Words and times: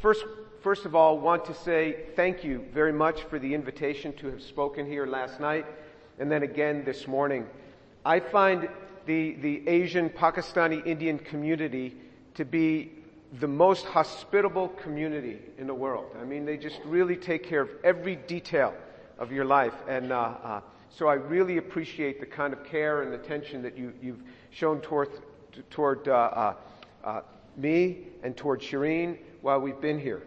first, 0.00 0.24
first 0.62 0.84
of 0.86 0.94
all, 0.94 1.18
want 1.18 1.44
to 1.44 1.54
say 1.54 2.06
thank 2.16 2.42
you 2.42 2.64
very 2.72 2.92
much 2.92 3.22
for 3.24 3.38
the 3.38 3.54
invitation 3.54 4.12
to 4.14 4.26
have 4.28 4.42
spoken 4.42 4.86
here 4.86 5.06
last 5.06 5.40
night 5.40 5.66
and 6.18 6.30
then 6.30 6.42
again 6.42 6.84
this 6.84 7.06
morning. 7.06 7.46
I 8.04 8.20
find 8.20 8.68
the, 9.06 9.34
the 9.36 9.66
Asian, 9.68 10.08
Pakistani, 10.10 10.84
Indian 10.86 11.18
community 11.18 11.96
to 12.34 12.44
be 12.44 12.92
the 13.38 13.48
most 13.48 13.84
hospitable 13.86 14.68
community 14.68 15.38
in 15.58 15.66
the 15.66 15.74
world. 15.74 16.06
I 16.20 16.24
mean, 16.24 16.44
they 16.44 16.56
just 16.56 16.80
really 16.84 17.16
take 17.16 17.44
care 17.44 17.60
of 17.60 17.70
every 17.84 18.16
detail 18.16 18.74
of 19.18 19.30
your 19.30 19.44
life. 19.44 19.74
And 19.86 20.12
uh, 20.12 20.34
uh, 20.42 20.60
so 20.88 21.06
I 21.06 21.14
really 21.14 21.58
appreciate 21.58 22.20
the 22.20 22.26
kind 22.26 22.52
of 22.52 22.64
care 22.64 23.02
and 23.02 23.14
attention 23.14 23.62
that 23.62 23.76
you, 23.76 23.92
you've 24.02 24.22
shown 24.50 24.80
toward, 24.80 25.10
toward 25.70 26.08
uh, 26.08 26.12
uh, 26.12 26.54
uh 27.04 27.20
me 27.56 27.98
and 28.22 28.36
toward 28.36 28.60
Shireen 28.60 29.18
while 29.42 29.58
we've 29.58 29.80
been 29.80 29.98
here. 29.98 30.22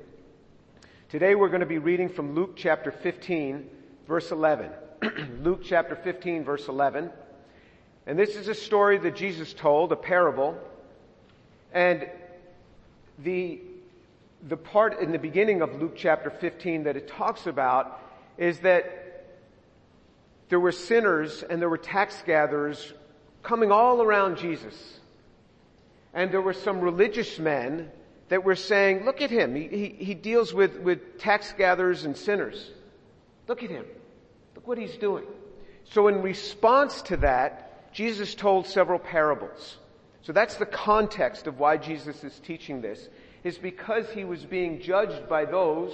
Today 1.10 1.36
we're 1.36 1.50
going 1.50 1.60
to 1.60 1.68
be 1.68 1.78
reading 1.78 2.10
from 2.10 2.34
Luke 2.34 2.54
chapter 2.56 2.92
15, 2.92 3.70
verse 4.08 4.32
11. 4.32 4.72
Luke 5.44 5.62
chapter 5.64 5.96
15, 5.96 6.44
verse 6.44 6.68
11. 6.68 7.12
And 8.08 8.18
this 8.18 8.36
is 8.36 8.48
a 8.48 8.56
story 8.56 8.98
that 8.98 9.16
Jesus 9.16 9.54
told, 9.54 9.92
a 9.92 9.96
parable. 9.96 10.58
And 11.72 12.10
the, 13.20 13.62
the 14.48 14.58
part 14.58 15.00
in 15.00 15.12
the 15.12 15.20
beginning 15.20 15.62
of 15.62 15.80
Luke 15.80 15.94
chapter 15.96 16.32
15 16.32 16.86
that 16.86 16.98
it 16.98 17.08
talks 17.08 17.46
about 17.46 18.02
is 18.40 18.60
that 18.62 19.28
there 20.50 20.60
were 20.60 20.72
sinners 20.72 21.44
and 21.44 21.62
there 21.62 21.70
were 21.70 21.78
tax 21.78 22.24
gatherers 22.26 22.94
coming 23.44 23.72
all 23.72 24.02
around 24.02 24.38
Jesus. 24.38 25.00
And 26.16 26.32
there 26.32 26.42
were 26.42 26.54
some 26.54 26.82
religious 26.82 27.38
men 27.38 27.92
that 28.30 28.44
we're 28.44 28.56
saying, 28.56 29.06
look 29.06 29.22
at 29.22 29.30
him. 29.30 29.56
He, 29.56 29.68
he, 29.68 30.06
he 30.06 30.14
deals 30.14 30.54
with, 30.54 30.80
with 30.80 31.20
tax 31.20 31.54
gatherers 31.54 32.06
and 32.06 32.16
sinners. 32.16 32.72
Look 33.48 33.64
at 33.64 33.70
him. 33.70 33.86
Look 34.56 34.68
what 34.68 34.78
he's 34.78 34.98
doing. 34.98 35.26
So 35.84 36.08
in 36.08 36.22
response 36.22 37.02
to 37.04 37.18
that, 37.18 37.92
Jesus 37.94 38.34
told 38.34 38.66
several 38.66 39.00
parables. 39.00 39.78
So 40.22 40.32
that's 40.32 40.56
the 40.56 40.66
context 40.66 41.48
of 41.48 41.60
why 41.60 41.78
Jesus 41.78 42.24
is 42.24 42.40
teaching 42.40 42.82
this, 42.82 43.10
is 43.44 43.58
because 43.58 44.10
he 44.10 44.24
was 44.24 44.46
being 44.46 44.82
judged 44.82 45.28
by 45.28 45.46
those 45.46 45.92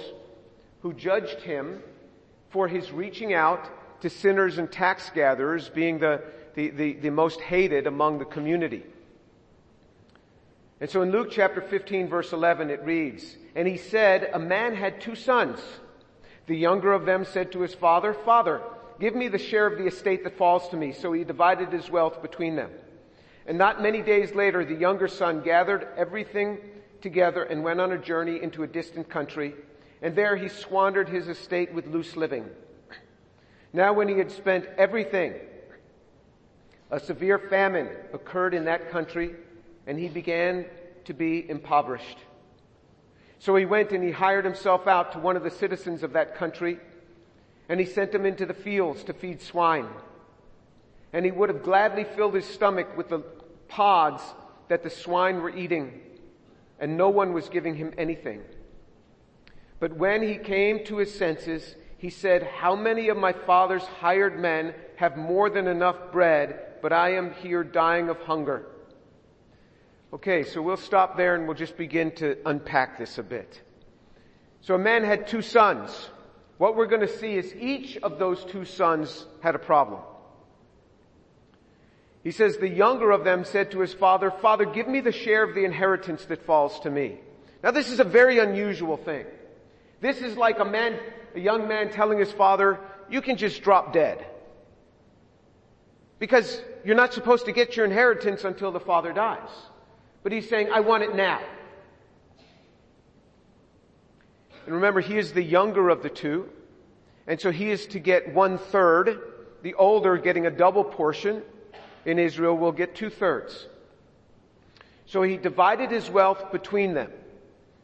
who 0.82 0.94
judged 0.94 1.40
him 1.40 1.82
for 2.50 2.68
his 2.68 2.90
reaching 2.92 3.34
out 3.34 3.68
to 4.02 4.08
sinners 4.08 4.58
and 4.58 4.70
tax 4.70 5.10
gatherers 5.10 5.68
being 5.68 5.98
the, 5.98 6.22
the, 6.54 6.70
the, 6.70 6.92
the 6.94 7.10
most 7.10 7.40
hated 7.40 7.86
among 7.86 8.18
the 8.18 8.24
community. 8.24 8.84
And 10.80 10.88
so 10.88 11.02
in 11.02 11.12
Luke 11.12 11.28
chapter 11.30 11.60
15 11.60 12.08
verse 12.08 12.32
11 12.32 12.70
it 12.70 12.82
reads, 12.82 13.36
And 13.54 13.68
he 13.68 13.76
said, 13.76 14.30
a 14.32 14.38
man 14.38 14.74
had 14.74 15.00
two 15.00 15.14
sons. 15.14 15.60
The 16.46 16.56
younger 16.56 16.92
of 16.92 17.04
them 17.04 17.24
said 17.24 17.52
to 17.52 17.60
his 17.60 17.74
father, 17.74 18.14
Father, 18.14 18.62
give 18.98 19.14
me 19.14 19.28
the 19.28 19.38
share 19.38 19.66
of 19.66 19.78
the 19.78 19.86
estate 19.86 20.24
that 20.24 20.38
falls 20.38 20.68
to 20.70 20.76
me. 20.76 20.92
So 20.92 21.12
he 21.12 21.22
divided 21.22 21.70
his 21.70 21.90
wealth 21.90 22.22
between 22.22 22.56
them. 22.56 22.70
And 23.46 23.58
not 23.58 23.82
many 23.82 24.02
days 24.02 24.34
later, 24.34 24.64
the 24.64 24.74
younger 24.74 25.06
son 25.06 25.42
gathered 25.42 25.88
everything 25.96 26.58
together 27.00 27.42
and 27.42 27.62
went 27.62 27.80
on 27.80 27.92
a 27.92 27.98
journey 27.98 28.42
into 28.42 28.62
a 28.62 28.66
distant 28.66 29.08
country. 29.08 29.54
And 30.02 30.16
there 30.16 30.36
he 30.36 30.48
squandered 30.48 31.08
his 31.08 31.28
estate 31.28 31.74
with 31.74 31.86
loose 31.86 32.16
living. 32.16 32.48
Now 33.72 33.92
when 33.92 34.08
he 34.08 34.16
had 34.18 34.30
spent 34.30 34.66
everything, 34.78 35.34
a 36.90 36.98
severe 36.98 37.38
famine 37.38 37.88
occurred 38.12 38.54
in 38.54 38.64
that 38.64 38.90
country 38.90 39.34
and 39.86 39.98
he 39.98 40.08
began 40.08 40.66
to 41.04 41.14
be 41.14 41.48
impoverished. 41.48 42.18
So 43.38 43.56
he 43.56 43.64
went 43.64 43.92
and 43.92 44.04
he 44.04 44.10
hired 44.10 44.44
himself 44.44 44.86
out 44.86 45.12
to 45.12 45.18
one 45.18 45.36
of 45.36 45.42
the 45.42 45.50
citizens 45.50 46.02
of 46.02 46.12
that 46.12 46.36
country 46.36 46.78
and 47.68 47.80
he 47.80 47.86
sent 47.86 48.14
him 48.14 48.26
into 48.26 48.46
the 48.46 48.54
fields 48.54 49.04
to 49.04 49.12
feed 49.12 49.40
swine 49.40 49.88
and 51.12 51.24
he 51.24 51.30
would 51.30 51.48
have 51.48 51.62
gladly 51.62 52.04
filled 52.04 52.34
his 52.34 52.46
stomach 52.46 52.96
with 52.96 53.08
the 53.08 53.20
pods 53.68 54.22
that 54.68 54.82
the 54.82 54.90
swine 54.90 55.40
were 55.40 55.54
eating, 55.54 56.00
and 56.78 56.96
no 56.96 57.08
one 57.08 57.32
was 57.32 57.48
giving 57.48 57.74
him 57.74 57.92
anything. 57.98 58.42
But 59.80 59.96
when 59.96 60.22
he 60.22 60.36
came 60.36 60.84
to 60.84 60.98
his 60.98 61.12
senses, 61.12 61.74
he 61.98 62.10
said, 62.10 62.42
How 62.42 62.76
many 62.76 63.08
of 63.08 63.16
my 63.16 63.32
father's 63.32 63.82
hired 63.82 64.38
men 64.38 64.74
have 64.96 65.16
more 65.16 65.50
than 65.50 65.66
enough 65.66 66.12
bread, 66.12 66.60
but 66.82 66.92
I 66.92 67.14
am 67.14 67.32
here 67.34 67.64
dying 67.64 68.08
of 68.08 68.18
hunger? 68.20 68.66
Okay, 70.12 70.42
so 70.42 70.60
we'll 70.60 70.76
stop 70.76 71.16
there 71.16 71.36
and 71.36 71.46
we'll 71.46 71.56
just 71.56 71.76
begin 71.76 72.10
to 72.16 72.36
unpack 72.44 72.98
this 72.98 73.18
a 73.18 73.22
bit. 73.22 73.62
So 74.60 74.74
a 74.74 74.78
man 74.78 75.04
had 75.04 75.28
two 75.28 75.40
sons. 75.40 76.10
What 76.58 76.76
we're 76.76 76.86
going 76.86 77.06
to 77.06 77.18
see 77.18 77.36
is 77.36 77.54
each 77.54 77.96
of 77.98 78.18
those 78.18 78.44
two 78.44 78.64
sons 78.64 79.26
had 79.40 79.54
a 79.54 79.58
problem. 79.58 80.00
He 82.24 82.32
says, 82.32 82.58
the 82.58 82.68
younger 82.68 83.12
of 83.12 83.24
them 83.24 83.44
said 83.44 83.70
to 83.70 83.80
his 83.80 83.94
father, 83.94 84.30
Father, 84.30 84.66
give 84.66 84.88
me 84.88 85.00
the 85.00 85.12
share 85.12 85.42
of 85.42 85.54
the 85.54 85.64
inheritance 85.64 86.24
that 86.26 86.44
falls 86.44 86.80
to 86.80 86.90
me. 86.90 87.18
Now 87.62 87.70
this 87.70 87.90
is 87.90 88.00
a 88.00 88.04
very 88.04 88.38
unusual 88.38 88.96
thing. 88.96 89.26
This 90.00 90.18
is 90.18 90.36
like 90.36 90.58
a 90.58 90.64
man, 90.64 90.98
a 91.34 91.40
young 91.40 91.68
man 91.68 91.90
telling 91.90 92.18
his 92.18 92.32
father, 92.32 92.80
you 93.08 93.22
can 93.22 93.36
just 93.36 93.62
drop 93.62 93.92
dead. 93.92 94.26
Because 96.18 96.60
you're 96.84 96.96
not 96.96 97.14
supposed 97.14 97.46
to 97.46 97.52
get 97.52 97.76
your 97.76 97.86
inheritance 97.86 98.44
until 98.44 98.72
the 98.72 98.80
father 98.80 99.12
dies. 99.12 99.48
But 100.22 100.32
he's 100.32 100.48
saying, 100.48 100.68
I 100.72 100.80
want 100.80 101.02
it 101.02 101.14
now. 101.14 101.40
And 104.66 104.74
remember, 104.74 105.00
he 105.00 105.16
is 105.16 105.32
the 105.32 105.42
younger 105.42 105.88
of 105.88 106.02
the 106.02 106.10
two. 106.10 106.48
And 107.26 107.40
so 107.40 107.50
he 107.50 107.70
is 107.70 107.86
to 107.88 107.98
get 107.98 108.34
one 108.34 108.58
third, 108.58 109.18
the 109.62 109.74
older 109.74 110.16
getting 110.18 110.46
a 110.46 110.50
double 110.50 110.84
portion, 110.84 111.42
in 112.04 112.18
Israel 112.18 112.56
will 112.56 112.72
get 112.72 112.94
two 112.94 113.10
thirds. 113.10 113.66
So 115.06 115.22
he 115.22 115.36
divided 115.36 115.90
his 115.90 116.10
wealth 116.10 116.52
between 116.52 116.94
them. 116.94 117.10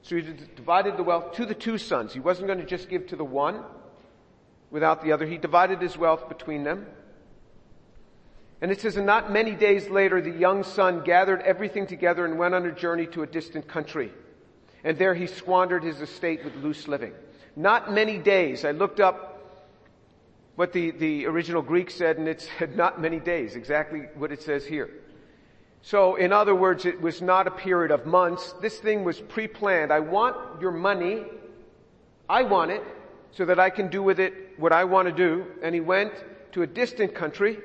So 0.03 0.17
he 0.17 0.23
divided 0.55 0.97
the 0.97 1.03
wealth 1.03 1.33
to 1.33 1.47
the 1.47 1.55
two 1.55 1.79
sons. 1.79 2.13
He 2.13 2.21
wasn't 2.21 2.47
going 2.47 2.61
to 2.61 2.65
just 2.65 2.89
give 2.89 3.09
to 3.09 3.17
the 3.17 3.25
one 3.25 3.63
without 4.71 5.03
the 5.03 5.13
other. 5.13 5.27
He 5.27 5.37
divided 5.37 5.81
his 5.81 5.99
wealth 5.99 6.29
between 6.29 6.63
them. 6.63 6.87
And 8.61 8.71
it 8.71 8.81
says, 8.81 8.97
and 8.97 9.06
not 9.06 9.31
many 9.31 9.53
days 9.53 9.89
later, 9.89 10.21
the 10.21 10.31
young 10.31 10.62
son 10.62 11.05
gathered 11.05 11.43
everything 11.43 11.87
together 11.87 12.25
and 12.25 12.39
went 12.39 12.55
on 12.55 12.65
a 12.65 12.72
journey 12.72 13.06
to 13.09 13.22
a 13.22 13.27
distant 13.27 13.69
country. 13.69 14.12
And 14.83 14.97
there 14.97 15.15
he 15.15 15.27
squandered 15.27 15.84
his 15.84 16.00
estate 16.00 16.44
with 16.44 16.55
loose 16.56 16.89
living. 16.89 17.12
Not 17.55 17.93
many 17.93 18.19
days. 18.19 18.65
I 18.65 18.71
looked 18.71 19.00
up 19.00 19.33
what 20.55 20.72
the, 20.72 20.91
the 20.93 21.27
original 21.27 21.61
Greek 21.61 21.91
said, 21.91 22.16
and 22.16 22.27
it 22.28 22.49
said 22.59 22.77
not 22.77 23.00
many 23.00 23.21
days, 23.21 23.56
exactly 23.56 24.03
what 24.15 24.33
it 24.33 24.43
says 24.43 24.65
here. 24.65 24.91
So, 25.83 26.16
in 26.16 26.33
other 26.33 26.55
words, 26.55 26.84
it 26.87 27.00
was 27.00 27.21
not 27.21 27.47
a 27.47 27.50
period 27.50 27.91
of 27.93 28.06
months. 28.06 28.55
This 28.61 28.78
thing 28.78 29.05
was 29.05 29.21
pre-planned. 29.21 29.93
I 29.93 30.00
want 30.00 30.61
your 30.61 30.72
money. 30.72 31.25
I 32.28 32.43
want 32.43 32.71
it 32.71 32.83
so 33.33 33.45
that 33.45 33.61
I 33.61 33.71
can 33.71 33.89
do 33.89 34.03
with 34.03 34.19
it 34.19 34.59
what 34.59 34.72
I 34.72 34.84
want 34.84 35.06
to 35.06 35.12
do. 35.15 35.47
And 35.62 35.75
he 35.75 35.81
went 35.81 36.12
to 36.53 36.62
a 36.62 36.66
distant 36.66 37.15
country 37.15 37.59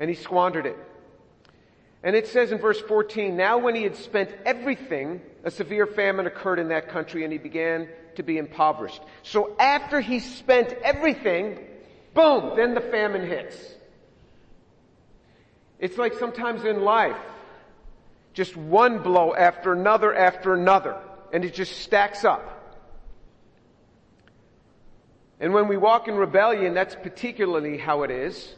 and 0.00 0.10
he 0.10 0.16
squandered 0.16 0.66
it. 0.66 0.76
And 2.02 2.16
it 2.16 2.26
says 2.26 2.50
in 2.50 2.58
verse 2.58 2.80
14, 2.80 3.36
now 3.36 3.58
when 3.58 3.76
he 3.76 3.84
had 3.84 3.94
spent 3.94 4.30
everything, 4.44 5.20
a 5.44 5.50
severe 5.50 5.86
famine 5.86 6.26
occurred 6.26 6.58
in 6.58 6.68
that 6.68 6.88
country 6.88 7.22
and 7.22 7.32
he 7.32 7.38
began 7.38 7.88
to 8.16 8.24
be 8.24 8.38
impoverished. 8.38 9.02
So 9.22 9.54
after 9.58 10.00
he 10.00 10.18
spent 10.18 10.72
everything, 10.82 11.66
Boom, 12.14 12.56
then 12.56 12.74
the 12.74 12.80
famine 12.80 13.26
hits. 13.26 13.56
It's 15.78 15.96
like 15.96 16.14
sometimes 16.14 16.64
in 16.64 16.82
life, 16.82 17.16
just 18.34 18.56
one 18.56 19.02
blow 19.02 19.34
after 19.34 19.72
another 19.72 20.14
after 20.14 20.54
another, 20.54 20.96
and 21.32 21.44
it 21.44 21.54
just 21.54 21.78
stacks 21.78 22.24
up. 22.24 22.56
And 25.38 25.54
when 25.54 25.68
we 25.68 25.76
walk 25.76 26.08
in 26.08 26.16
rebellion, 26.16 26.74
that's 26.74 26.94
particularly 26.94 27.78
how 27.78 28.02
it 28.02 28.10
is. 28.10 28.54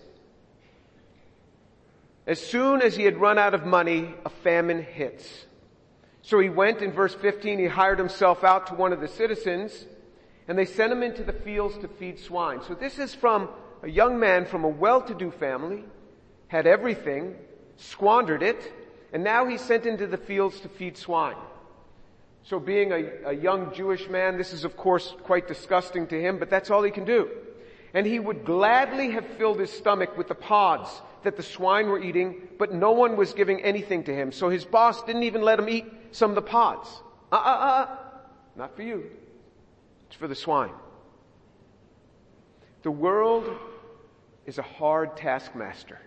As 2.27 2.41
soon 2.41 2.83
as 2.83 2.95
he 2.95 3.03
had 3.03 3.21
run 3.21 3.39
out 3.39 3.55
of 3.55 3.67
money, 3.67 4.15
a 4.25 4.31
famine 4.31 4.83
hits. 4.83 5.47
So 6.23 6.39
he 6.39 6.49
went 6.49 6.83
in 6.83 6.93
verse 6.93 7.15
15, 7.15 7.59
he 7.59 7.67
hired 7.67 7.99
himself 7.99 8.45
out 8.45 8.69
to 8.69 8.75
one 8.75 8.93
of 8.93 9.01
the 9.01 9.09
citizens 9.09 9.87
and 10.49 10.59
they 10.59 10.65
sent 10.65 10.93
him 10.93 11.03
into 11.03 11.23
the 11.23 11.33
fields 11.33 11.79
to 11.79 11.89
feed 11.89 12.19
swine. 12.19 12.63
So 12.67 12.75
this 12.75 12.99
is 12.99 13.15
from 13.15 13.49
a 13.83 13.89
young 13.89 14.19
man 14.19 14.47
from 14.47 14.65
a 14.65 14.69
well-to-do 14.69 15.31
family, 15.31 15.85
had 16.49 16.67
everything, 16.67 17.37
squandered 17.77 18.43
it, 18.43 18.73
and 19.13 19.23
now 19.23 19.47
he's 19.47 19.61
sent 19.61 19.87
into 19.87 20.07
the 20.07 20.17
fields 20.17 20.61
to 20.61 20.69
feed 20.69 20.97
swine. 20.97 21.37
So 22.45 22.59
being 22.59 22.93
a, 22.93 23.31
a 23.31 23.33
young 23.33 23.73
Jewish 23.73 24.09
man, 24.09 24.37
this 24.37 24.53
is 24.53 24.65
of 24.65 24.77
course 24.77 25.15
quite 25.23 25.47
disgusting 25.47 26.07
to 26.09 26.21
him, 26.21 26.39
but 26.39 26.51
that's 26.51 26.71
all 26.71 26.83
he 26.83 26.91
can 26.91 27.05
do. 27.05 27.31
And 27.95 28.07
he 28.07 28.19
would 28.19 28.45
gladly 28.45 29.11
have 29.13 29.27
filled 29.39 29.61
his 29.61 29.73
stomach 29.73 30.17
with 30.17 30.29
the 30.29 30.35
pods 30.35 30.91
that 31.25 31.37
the 31.37 31.43
swine 31.43 31.89
were 31.89 32.03
eating, 32.03 32.49
but 32.59 32.73
no 32.73 32.93
one 32.93 33.17
was 33.17 33.33
giving 33.33 33.63
anything 33.63 34.05
to 34.05 34.15
him. 34.15 34.33
So 34.33 34.49
his 34.49 34.65
boss 34.65 35.03
didn't 35.05 35.25
even 35.25 35.43
let 35.43 35.59
him 35.59 35.69
eat 35.69 35.87
some 36.13 36.31
of 36.31 36.35
the 36.35 36.43
pods. 36.43 36.89
Uh, 37.31 37.37
uh, 37.37 37.39
uh. 37.39 37.97
Not 38.57 38.77
for 38.77 38.83
you. 38.83 39.11
It's 40.07 40.17
for 40.17 40.29
the 40.29 40.35
swine. 40.35 40.73
The 42.83 42.91
world 42.91 43.49
is 44.47 44.59
a 44.59 44.63
hard 44.63 45.17
taskmaster. 45.17 46.01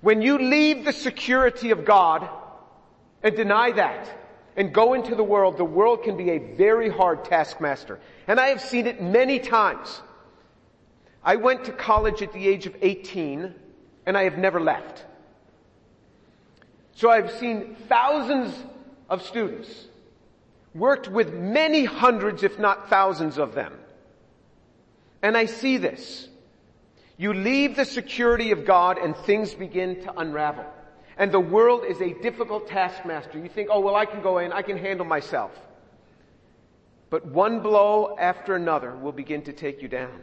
When 0.00 0.22
you 0.22 0.38
leave 0.38 0.84
the 0.84 0.92
security 0.92 1.70
of 1.70 1.84
God 1.84 2.28
and 3.22 3.36
deny 3.36 3.70
that 3.72 4.08
and 4.56 4.72
go 4.72 4.94
into 4.94 5.14
the 5.14 5.22
world, 5.22 5.58
the 5.58 5.64
world 5.64 6.02
can 6.02 6.16
be 6.16 6.30
a 6.30 6.38
very 6.38 6.88
hard 6.88 7.24
taskmaster. 7.24 8.00
And 8.26 8.40
I 8.40 8.48
have 8.48 8.60
seen 8.60 8.86
it 8.86 9.02
many 9.02 9.38
times. 9.38 10.00
I 11.22 11.36
went 11.36 11.64
to 11.66 11.72
college 11.72 12.22
at 12.22 12.32
the 12.32 12.48
age 12.48 12.66
of 12.66 12.74
18 12.80 13.54
and 14.06 14.16
I 14.16 14.24
have 14.24 14.38
never 14.38 14.60
left. 14.60 15.04
So 16.94 17.10
I've 17.10 17.30
seen 17.32 17.76
thousands 17.88 18.54
of 19.08 19.22
students, 19.22 19.86
worked 20.74 21.08
with 21.08 21.32
many 21.32 21.84
hundreds 21.84 22.42
if 22.42 22.58
not 22.58 22.88
thousands 22.88 23.38
of 23.38 23.54
them. 23.54 23.72
And 25.22 25.36
I 25.36 25.46
see 25.46 25.76
this. 25.76 26.28
You 27.16 27.34
leave 27.34 27.76
the 27.76 27.84
security 27.84 28.50
of 28.52 28.64
God 28.64 28.98
and 28.98 29.16
things 29.16 29.52
begin 29.52 30.02
to 30.02 30.18
unravel. 30.18 30.64
And 31.18 31.30
the 31.30 31.40
world 31.40 31.84
is 31.84 32.00
a 32.00 32.14
difficult 32.22 32.68
taskmaster. 32.68 33.38
You 33.38 33.48
think, 33.48 33.68
oh 33.70 33.80
well 33.80 33.96
I 33.96 34.06
can 34.06 34.22
go 34.22 34.38
in, 34.38 34.52
I 34.52 34.62
can 34.62 34.78
handle 34.78 35.04
myself. 35.04 35.52
But 37.10 37.26
one 37.26 37.60
blow 37.60 38.16
after 38.18 38.54
another 38.54 38.96
will 38.96 39.12
begin 39.12 39.42
to 39.42 39.52
take 39.52 39.82
you 39.82 39.88
down. 39.88 40.22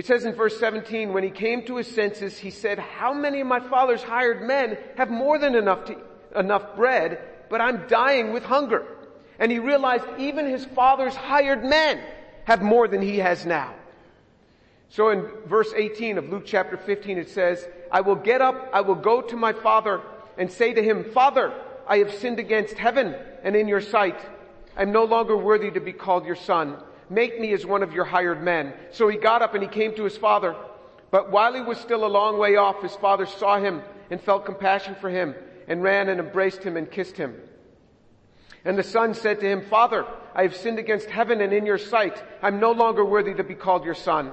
It 0.00 0.06
says 0.06 0.24
in 0.24 0.32
verse 0.32 0.58
17, 0.58 1.12
when 1.12 1.24
he 1.24 1.28
came 1.28 1.62
to 1.66 1.76
his 1.76 1.86
senses, 1.86 2.38
he 2.38 2.50
said, 2.50 2.78
how 2.78 3.12
many 3.12 3.42
of 3.42 3.46
my 3.46 3.60
father's 3.60 4.02
hired 4.02 4.40
men 4.40 4.78
have 4.96 5.10
more 5.10 5.36
than 5.36 5.54
enough 5.54 5.84
to, 5.84 5.96
enough 6.34 6.74
bread, 6.74 7.22
but 7.50 7.60
I'm 7.60 7.86
dying 7.86 8.32
with 8.32 8.42
hunger. 8.42 8.86
And 9.38 9.52
he 9.52 9.58
realized 9.58 10.06
even 10.18 10.46
his 10.46 10.64
father's 10.64 11.14
hired 11.14 11.62
men 11.62 12.00
have 12.44 12.62
more 12.62 12.88
than 12.88 13.02
he 13.02 13.18
has 13.18 13.44
now. 13.44 13.74
So 14.88 15.10
in 15.10 15.28
verse 15.44 15.70
18 15.76 16.16
of 16.16 16.30
Luke 16.30 16.44
chapter 16.46 16.78
15 16.78 17.18
it 17.18 17.28
says, 17.28 17.68
I 17.92 18.00
will 18.00 18.16
get 18.16 18.40
up, 18.40 18.70
I 18.72 18.80
will 18.80 18.94
go 18.94 19.20
to 19.20 19.36
my 19.36 19.52
father 19.52 20.00
and 20.38 20.50
say 20.50 20.72
to 20.72 20.82
him, 20.82 21.12
Father, 21.12 21.52
I 21.86 21.98
have 21.98 22.14
sinned 22.14 22.38
against 22.38 22.78
heaven 22.78 23.14
and 23.42 23.54
in 23.54 23.68
your 23.68 23.82
sight. 23.82 24.18
I'm 24.78 24.92
no 24.92 25.04
longer 25.04 25.36
worthy 25.36 25.70
to 25.70 25.80
be 25.80 25.92
called 25.92 26.24
your 26.24 26.36
son. 26.36 26.78
Make 27.10 27.40
me 27.40 27.52
as 27.52 27.66
one 27.66 27.82
of 27.82 27.92
your 27.92 28.04
hired 28.04 28.42
men. 28.42 28.72
So 28.92 29.08
he 29.08 29.16
got 29.18 29.42
up 29.42 29.54
and 29.54 29.62
he 29.62 29.68
came 29.68 29.94
to 29.96 30.04
his 30.04 30.16
father. 30.16 30.54
But 31.10 31.32
while 31.32 31.52
he 31.52 31.60
was 31.60 31.78
still 31.78 32.06
a 32.06 32.06
long 32.06 32.38
way 32.38 32.54
off, 32.54 32.82
his 32.82 32.94
father 32.94 33.26
saw 33.26 33.58
him 33.58 33.82
and 34.10 34.20
felt 34.20 34.46
compassion 34.46 34.94
for 34.94 35.10
him 35.10 35.34
and 35.66 35.82
ran 35.82 36.08
and 36.08 36.20
embraced 36.20 36.62
him 36.62 36.76
and 36.76 36.88
kissed 36.88 37.16
him. 37.16 37.34
And 38.64 38.78
the 38.78 38.84
son 38.84 39.14
said 39.14 39.40
to 39.40 39.48
him, 39.48 39.62
Father, 39.62 40.06
I 40.34 40.42
have 40.42 40.54
sinned 40.54 40.78
against 40.78 41.10
heaven 41.10 41.40
and 41.40 41.52
in 41.52 41.66
your 41.66 41.78
sight. 41.78 42.22
I'm 42.42 42.60
no 42.60 42.70
longer 42.70 43.04
worthy 43.04 43.34
to 43.34 43.44
be 43.44 43.54
called 43.54 43.84
your 43.84 43.94
son. 43.94 44.32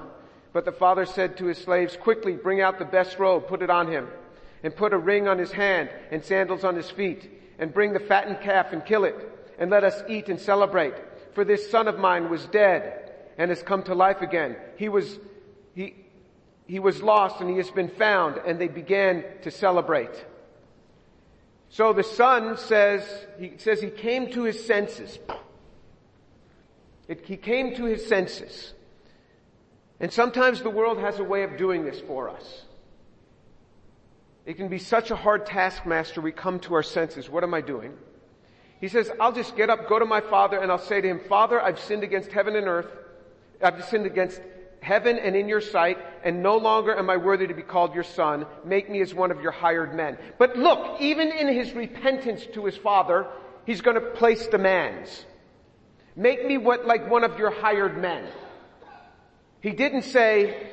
But 0.52 0.64
the 0.64 0.72
father 0.72 1.04
said 1.04 1.36
to 1.38 1.46
his 1.46 1.58
slaves, 1.58 1.96
quickly 1.96 2.36
bring 2.36 2.60
out 2.60 2.78
the 2.78 2.84
best 2.84 3.18
robe, 3.18 3.48
put 3.48 3.62
it 3.62 3.70
on 3.70 3.90
him, 3.90 4.08
and 4.62 4.74
put 4.74 4.92
a 4.92 4.98
ring 4.98 5.26
on 5.26 5.38
his 5.38 5.52
hand 5.52 5.90
and 6.10 6.24
sandals 6.24 6.64
on 6.64 6.76
his 6.76 6.90
feet, 6.90 7.28
and 7.58 7.74
bring 7.74 7.92
the 7.92 8.00
fattened 8.00 8.40
calf 8.40 8.72
and 8.72 8.84
kill 8.84 9.04
it, 9.04 9.16
and 9.58 9.70
let 9.70 9.84
us 9.84 10.02
eat 10.08 10.28
and 10.28 10.40
celebrate. 10.40 10.94
For 11.38 11.44
this 11.44 11.70
son 11.70 11.86
of 11.86 12.00
mine 12.00 12.30
was 12.30 12.44
dead 12.46 13.12
and 13.38 13.50
has 13.50 13.62
come 13.62 13.84
to 13.84 13.94
life 13.94 14.22
again. 14.22 14.56
He 14.76 14.88
was, 14.88 15.20
he, 15.72 15.94
he 16.66 16.80
was 16.80 17.00
lost 17.00 17.40
and 17.40 17.48
he 17.48 17.58
has 17.58 17.70
been 17.70 17.90
found, 17.90 18.40
and 18.44 18.60
they 18.60 18.66
began 18.66 19.22
to 19.42 19.52
celebrate. 19.52 20.10
So 21.68 21.92
the 21.92 22.02
son 22.02 22.56
says, 22.56 23.04
he 23.38 23.52
says 23.58 23.80
he 23.80 23.88
came 23.88 24.32
to 24.32 24.42
his 24.42 24.66
senses. 24.66 25.16
It, 27.06 27.24
he 27.24 27.36
came 27.36 27.76
to 27.76 27.84
his 27.84 28.04
senses. 28.08 28.74
And 30.00 30.12
sometimes 30.12 30.60
the 30.60 30.70
world 30.70 30.98
has 30.98 31.20
a 31.20 31.24
way 31.24 31.44
of 31.44 31.56
doing 31.56 31.84
this 31.84 32.00
for 32.00 32.30
us. 32.30 32.64
It 34.44 34.56
can 34.56 34.66
be 34.66 34.80
such 34.80 35.12
a 35.12 35.14
hard 35.14 35.46
taskmaster 35.46 36.20
we 36.20 36.32
come 36.32 36.58
to 36.58 36.74
our 36.74 36.82
senses. 36.82 37.30
What 37.30 37.44
am 37.44 37.54
I 37.54 37.60
doing? 37.60 37.96
He 38.80 38.88
says, 38.88 39.10
I'll 39.20 39.32
just 39.32 39.56
get 39.56 39.70
up, 39.70 39.88
go 39.88 39.98
to 39.98 40.04
my 40.04 40.20
father, 40.20 40.58
and 40.58 40.70
I'll 40.70 40.78
say 40.78 41.00
to 41.00 41.08
him, 41.08 41.20
Father, 41.28 41.60
I've 41.60 41.80
sinned 41.80 42.04
against 42.04 42.30
heaven 42.30 42.54
and 42.54 42.68
earth. 42.68 42.86
I've 43.62 43.84
sinned 43.86 44.06
against 44.06 44.40
heaven 44.80 45.18
and 45.18 45.34
in 45.34 45.48
your 45.48 45.60
sight, 45.60 45.98
and 46.22 46.42
no 46.42 46.56
longer 46.56 46.96
am 46.96 47.10
I 47.10 47.16
worthy 47.16 47.48
to 47.48 47.54
be 47.54 47.62
called 47.62 47.94
your 47.94 48.04
son. 48.04 48.46
Make 48.64 48.88
me 48.88 49.00
as 49.00 49.12
one 49.12 49.32
of 49.32 49.40
your 49.40 49.50
hired 49.50 49.94
men. 49.94 50.16
But 50.38 50.56
look, 50.56 51.00
even 51.00 51.32
in 51.32 51.48
his 51.48 51.72
repentance 51.72 52.46
to 52.54 52.64
his 52.64 52.76
father, 52.76 53.26
he's 53.66 53.80
going 53.80 53.96
to 53.96 54.00
place 54.00 54.46
demands. 54.46 55.24
Make 56.14 56.46
me 56.46 56.56
what, 56.56 56.86
like 56.86 57.10
one 57.10 57.24
of 57.24 57.38
your 57.38 57.50
hired 57.50 58.00
men. 58.00 58.24
He 59.60 59.70
didn't 59.70 60.02
say, 60.02 60.68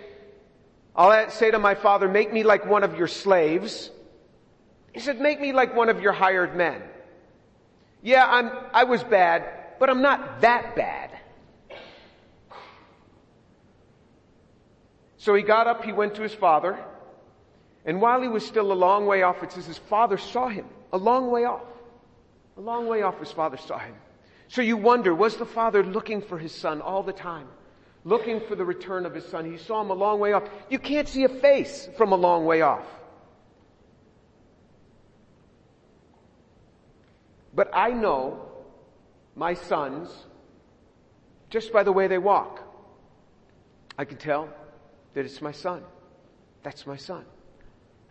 I'll 0.96 1.32
say 1.32 1.50
to 1.50 1.60
my 1.60 1.74
father, 1.74 2.08
make 2.08 2.32
me 2.32 2.44
like 2.44 2.68
one 2.68 2.84
of 2.84 2.98
your 2.98 3.08
slaves. 3.08 3.90
He 4.94 5.00
said, 5.00 5.20
make 5.20 5.42
me 5.42 5.54
like 5.54 5.76
one 5.76 5.90
of 5.90 6.02
your 6.02 6.14
hired 6.14 6.56
men. 6.56 6.82
Yeah, 8.06 8.26
I'm, 8.26 8.52
I 8.72 8.84
was 8.84 9.04
bad, 9.04 9.44
but 9.80 9.90
I'm 9.90 10.04
not 10.04 10.42
that 10.42 10.76
bad. 10.76 11.10
So 15.18 15.34
he 15.34 15.42
got 15.42 15.66
up, 15.66 15.84
he 15.84 15.92
went 15.92 16.14
to 16.16 16.22
his 16.22 16.34
father, 16.34 16.78
and 17.84 18.00
while 18.00 18.22
he 18.22 18.28
was 18.28 18.46
still 18.46 18.72
a 18.72 18.78
long 18.78 19.08
way 19.08 19.24
off, 19.24 19.42
it 19.42 19.52
says 19.52 19.66
his 19.66 19.80
father 19.80 20.20
saw 20.20 20.48
him, 20.48 20.66
a 20.94 20.98
long 20.98 21.32
way 21.32 21.46
off. 21.46 21.66
A 22.58 22.62
long 22.62 22.86
way 22.86 23.02
off, 23.02 23.20
his 23.20 23.32
father 23.32 23.58
saw 23.58 23.80
him. 23.80 23.96
So 24.50 24.62
you 24.62 24.78
wonder, 24.78 25.14
was 25.14 25.38
the 25.38 25.46
father 25.46 25.84
looking 25.84 26.22
for 26.22 26.38
his 26.38 26.54
son 26.54 26.82
all 26.82 27.02
the 27.02 27.12
time? 27.12 27.48
looking 28.06 28.40
for 28.40 28.56
the 28.56 28.64
return 28.64 29.06
of 29.06 29.14
his 29.14 29.26
son. 29.26 29.52
He 29.52 29.58
saw 29.58 29.82
him 29.82 29.90
a 29.90 29.96
long 29.96 30.20
way 30.20 30.34
off. 30.34 30.44
You 30.70 30.78
can't 30.80 31.08
see 31.08 31.24
a 31.24 31.30
face 31.30 31.90
from 31.98 32.12
a 32.12 32.16
long 32.16 32.46
way 32.46 32.62
off. 32.62 32.86
But 37.56 37.70
I 37.74 37.92
know 37.92 38.50
my 39.36 39.54
sons 39.54 40.10
just 41.50 41.72
by 41.72 41.84
the 41.84 41.92
way 41.92 42.08
they 42.08 42.18
walk. 42.18 42.62
I 43.98 44.04
can 44.04 44.18
tell 44.18 44.50
that 45.14 45.26
it's 45.26 45.42
my 45.42 45.54
son. 45.54 45.84
That's 46.64 46.86
my 46.86 46.98
son. 46.98 47.24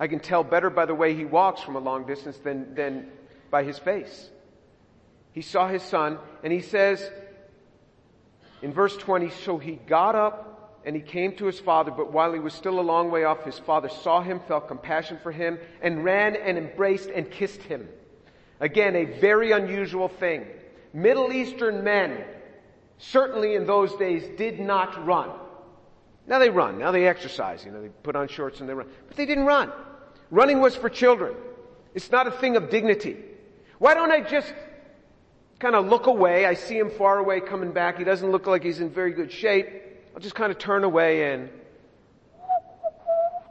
I 0.01 0.07
can 0.07 0.19
tell 0.19 0.43
better 0.43 0.71
by 0.71 0.87
the 0.87 0.95
way 0.95 1.15
he 1.15 1.27
walks 1.27 1.61
from 1.61 1.77
a 1.77 1.79
long 1.79 2.07
distance 2.07 2.39
than, 2.39 2.75
than 2.75 3.11
by 3.51 3.65
his 3.65 3.79
face. 3.79 4.31
He 5.33 5.43
saw 5.43 5.69
his 5.69 5.83
son 5.83 6.19
and 6.43 6.53
he 6.53 6.61
says, 6.61 7.11
in 8.63 8.73
verse 8.73 8.97
20, 8.97 9.31
so 9.31 9.59
he 9.59 9.73
got 9.73 10.15
up 10.15 10.81
and 10.87 10.97
he 10.97 11.03
came 11.03 11.37
to 11.37 11.47
his 11.47 11.61
father, 11.61 11.91
but 11.91 12.13
while 12.13 12.33
he 12.33 12.39
was 12.39 12.55
still 12.55 12.81
a 12.81 12.83
long 12.83 13.11
way 13.11 13.25
off, 13.25 13.45
his 13.45 13.59
father 13.59 13.89
saw 13.89 14.23
him, 14.23 14.41
felt 14.49 14.69
compassion 14.69 15.19
for 15.23 15.33
him, 15.33 15.59
and 15.83 16.05
ran 16.05 16.35
and 16.37 16.57
embraced 16.57 17.11
and 17.11 17.31
kissed 17.31 17.63
him. 17.63 17.89
Again, 18.61 18.97
a 18.97 19.05
very 19.05 19.53
unusual 19.53 20.09
thing. 20.09 20.47
Middle 20.93 21.33
Eastern 21.33 21.83
men, 21.83 22.25
certainly 22.99 23.55
in 23.55 23.67
those 23.67 23.95
days, 23.97 24.25
did 24.39 24.61
not 24.61 25.07
run. 25.07 25.31
Now 26.27 26.39
they 26.39 26.51
run. 26.51 26.79
Now 26.79 26.91
they 26.91 27.07
exercise. 27.07 27.65
You 27.65 27.73
know, 27.73 27.83
they 27.83 27.89
put 27.89 28.17
on 28.17 28.29
shorts 28.29 28.61
and 28.61 28.69
they 28.69 28.75
run. 28.75 28.89
But 29.09 29.17
they 29.17 29.27
didn't 29.27 29.45
run. 29.45 29.71
Running 30.31 30.61
was 30.61 30.75
for 30.75 30.89
children. 30.89 31.35
It's 31.95 32.11
not 32.11 32.27
a 32.27 32.31
thing 32.31 32.57
of 32.57 32.71
dignity. 32.71 33.17
Why 33.79 33.95
don't 33.95 34.11
I 34.11 34.21
just 34.21 34.53
kind 35.59 35.75
of 35.75 35.87
look 35.87 36.07
away. 36.07 36.47
I 36.47 36.55
see 36.55 36.79
him 36.79 36.91
far 36.91 37.19
away 37.19 37.41
coming 37.41 37.73
back. 37.73 37.99
He 37.99 38.05
doesn't 38.05 38.31
look 38.31 38.47
like 38.47 38.63
he's 38.63 38.81
in 38.81 38.91
very 38.91 39.13
good 39.13 39.31
shape. 39.31 39.69
I'll 40.15 40.21
just 40.21 40.35
kind 40.35 40.53
of 40.53 40.59
turn 40.59 40.85
away 40.85 41.33
and 41.33 41.49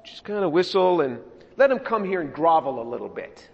just 0.03 0.23
kind 0.23 0.43
of 0.43 0.51
whistle 0.51 1.01
and 1.01 1.19
let 1.57 1.71
him 1.71 1.79
come 1.79 2.03
here 2.03 2.21
and 2.21 2.33
grovel 2.33 2.81
a 2.81 2.87
little 2.87 3.09
bit. 3.09 3.49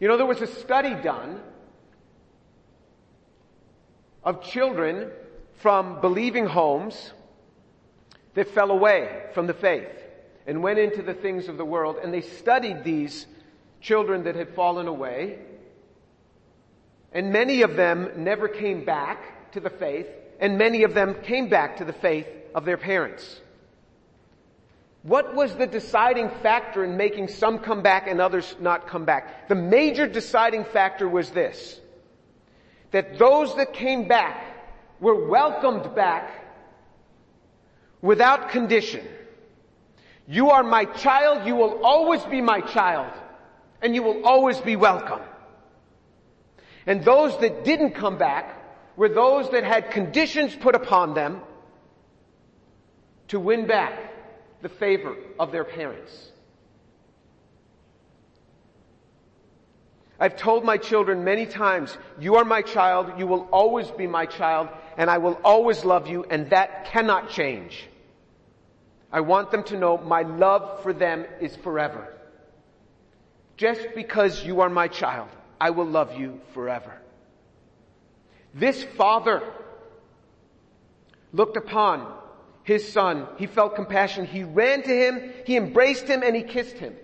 You 0.00 0.08
know, 0.08 0.16
there 0.16 0.26
was 0.26 0.42
a 0.42 0.46
study 0.46 0.94
done 0.94 1.40
of 4.22 4.42
children 4.42 5.10
from 5.60 6.00
believing 6.00 6.46
homes 6.46 7.12
that 8.34 8.48
fell 8.48 8.70
away 8.70 9.24
from 9.32 9.46
the 9.46 9.54
faith 9.54 9.88
and 10.46 10.62
went 10.62 10.78
into 10.78 11.02
the 11.02 11.14
things 11.14 11.48
of 11.48 11.56
the 11.56 11.64
world 11.64 11.96
and 12.02 12.12
they 12.12 12.20
studied 12.20 12.84
these 12.84 13.26
children 13.80 14.24
that 14.24 14.34
had 14.34 14.54
fallen 14.54 14.86
away 14.88 15.38
and 17.16 17.32
many 17.32 17.62
of 17.62 17.76
them 17.76 18.10
never 18.16 18.46
came 18.46 18.84
back 18.84 19.50
to 19.52 19.60
the 19.60 19.70
faith, 19.70 20.06
and 20.38 20.58
many 20.58 20.82
of 20.82 20.92
them 20.92 21.14
came 21.22 21.48
back 21.48 21.78
to 21.78 21.84
the 21.86 21.94
faith 21.94 22.26
of 22.54 22.66
their 22.66 22.76
parents. 22.76 23.40
What 25.06 25.36
was 25.36 25.54
the 25.54 25.68
deciding 25.68 26.30
factor 26.42 26.82
in 26.82 26.96
making 26.96 27.28
some 27.28 27.60
come 27.60 27.80
back 27.80 28.08
and 28.08 28.20
others 28.20 28.56
not 28.58 28.88
come 28.88 29.04
back? 29.04 29.48
The 29.48 29.54
major 29.54 30.08
deciding 30.08 30.64
factor 30.64 31.08
was 31.08 31.30
this. 31.30 31.80
That 32.90 33.16
those 33.16 33.54
that 33.54 33.72
came 33.72 34.08
back 34.08 34.42
were 34.98 35.28
welcomed 35.28 35.94
back 35.94 36.28
without 38.02 38.48
condition. 38.48 39.06
You 40.26 40.50
are 40.50 40.64
my 40.64 40.86
child, 40.86 41.46
you 41.46 41.54
will 41.54 41.84
always 41.84 42.24
be 42.24 42.40
my 42.40 42.60
child, 42.60 43.12
and 43.80 43.94
you 43.94 44.02
will 44.02 44.26
always 44.26 44.58
be 44.58 44.74
welcome. 44.74 45.20
And 46.84 47.04
those 47.04 47.38
that 47.38 47.64
didn't 47.64 47.92
come 47.92 48.18
back 48.18 48.60
were 48.96 49.08
those 49.08 49.50
that 49.50 49.62
had 49.62 49.92
conditions 49.92 50.56
put 50.56 50.74
upon 50.74 51.14
them 51.14 51.42
to 53.28 53.38
win 53.38 53.68
back 53.68 54.05
the 54.66 54.74
favor 54.74 55.14
of 55.38 55.52
their 55.52 55.62
parents. 55.62 56.12
I've 60.18 60.36
told 60.36 60.64
my 60.64 60.76
children 60.76 61.22
many 61.22 61.46
times, 61.46 61.96
you 62.18 62.34
are 62.36 62.44
my 62.44 62.62
child, 62.62 63.12
you 63.16 63.28
will 63.28 63.46
always 63.52 63.88
be 63.92 64.08
my 64.08 64.26
child, 64.26 64.68
and 64.96 65.08
I 65.08 65.18
will 65.18 65.38
always 65.44 65.84
love 65.84 66.08
you, 66.08 66.24
and 66.28 66.50
that 66.50 66.86
cannot 66.86 67.30
change. 67.30 67.86
I 69.12 69.20
want 69.20 69.52
them 69.52 69.62
to 69.64 69.76
know 69.76 69.98
my 69.98 70.22
love 70.22 70.82
for 70.82 70.92
them 70.92 71.26
is 71.40 71.54
forever. 71.54 72.12
Just 73.56 73.94
because 73.94 74.44
you 74.44 74.62
are 74.62 74.70
my 74.70 74.88
child, 74.88 75.28
I 75.60 75.70
will 75.70 75.86
love 75.86 76.18
you 76.18 76.40
forever. 76.54 76.92
This 78.52 78.82
father 78.82 79.44
looked 81.32 81.56
upon 81.56 82.25
his 82.66 82.92
son. 82.92 83.28
He 83.38 83.46
felt 83.46 83.76
compassion. 83.76 84.26
He 84.26 84.42
ran 84.42 84.82
to 84.82 84.88
him, 84.88 85.32
he 85.46 85.56
embraced 85.56 86.08
him, 86.08 86.22
and 86.24 86.34
he 86.34 86.42
kissed 86.42 86.76
him. 86.76 86.94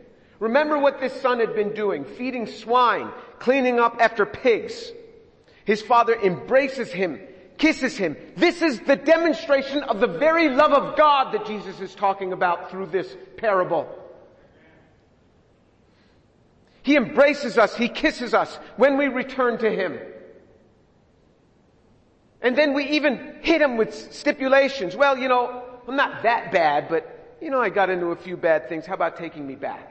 Remember 0.41 0.77
what 0.77 0.99
this 0.99 1.19
son 1.23 1.39
had 1.39 1.55
been 1.55 1.73
doing, 1.73 2.05
feeding 2.05 2.47
swine, 2.47 3.13
cleaning 3.39 3.79
up 3.79 3.97
after 4.01 4.27
pigs. 4.27 4.91
His 5.65 5.81
father 5.81 6.17
embraces 6.17 6.91
him, 6.91 7.21
kisses 7.59 7.97
him. 7.97 8.17
This 8.37 8.61
is 8.61 8.81
the 8.81 8.97
demonstration 8.97 9.85
of 9.85 10.01
the 10.01 10.09
very 10.09 10.49
love 10.49 10.73
of 10.73 10.97
God 10.97 11.33
that 11.33 11.47
Jesus 11.47 11.79
is 11.81 11.95
talking 11.95 12.33
about 12.33 12.69
through 12.69 12.87
this 12.87 13.17
parable. 13.37 13.89
He 16.83 16.97
embraces 16.97 17.57
us, 17.57 17.77
He 17.77 17.89
kisses 17.89 18.35
us 18.35 18.57
when 18.77 18.99
we 18.99 19.07
return 19.07 19.59
to 19.59 19.71
Him. 19.71 19.97
And 22.43 22.57
then 22.57 22.75
we 22.75 22.85
even 22.91 23.37
hit 23.43 23.63
Him 23.63 23.77
with 23.77 23.95
stipulations. 24.13 24.97
Well, 24.97 25.17
you 25.17 25.29
know, 25.29 25.63
I'm 25.87 25.97
not 25.97 26.25
that 26.25 26.53
bad, 26.53 26.89
but 26.89 27.37
you 27.41 27.51
know, 27.51 27.61
I 27.61 27.71
got 27.71 27.91
into 27.91 28.07
a 28.07 28.17
few 28.17 28.37
bad 28.37 28.69
things. 28.69 28.87
How 28.87 28.95
about 28.95 29.17
taking 29.17 29.47
me 29.47 29.55
back? 29.55 29.89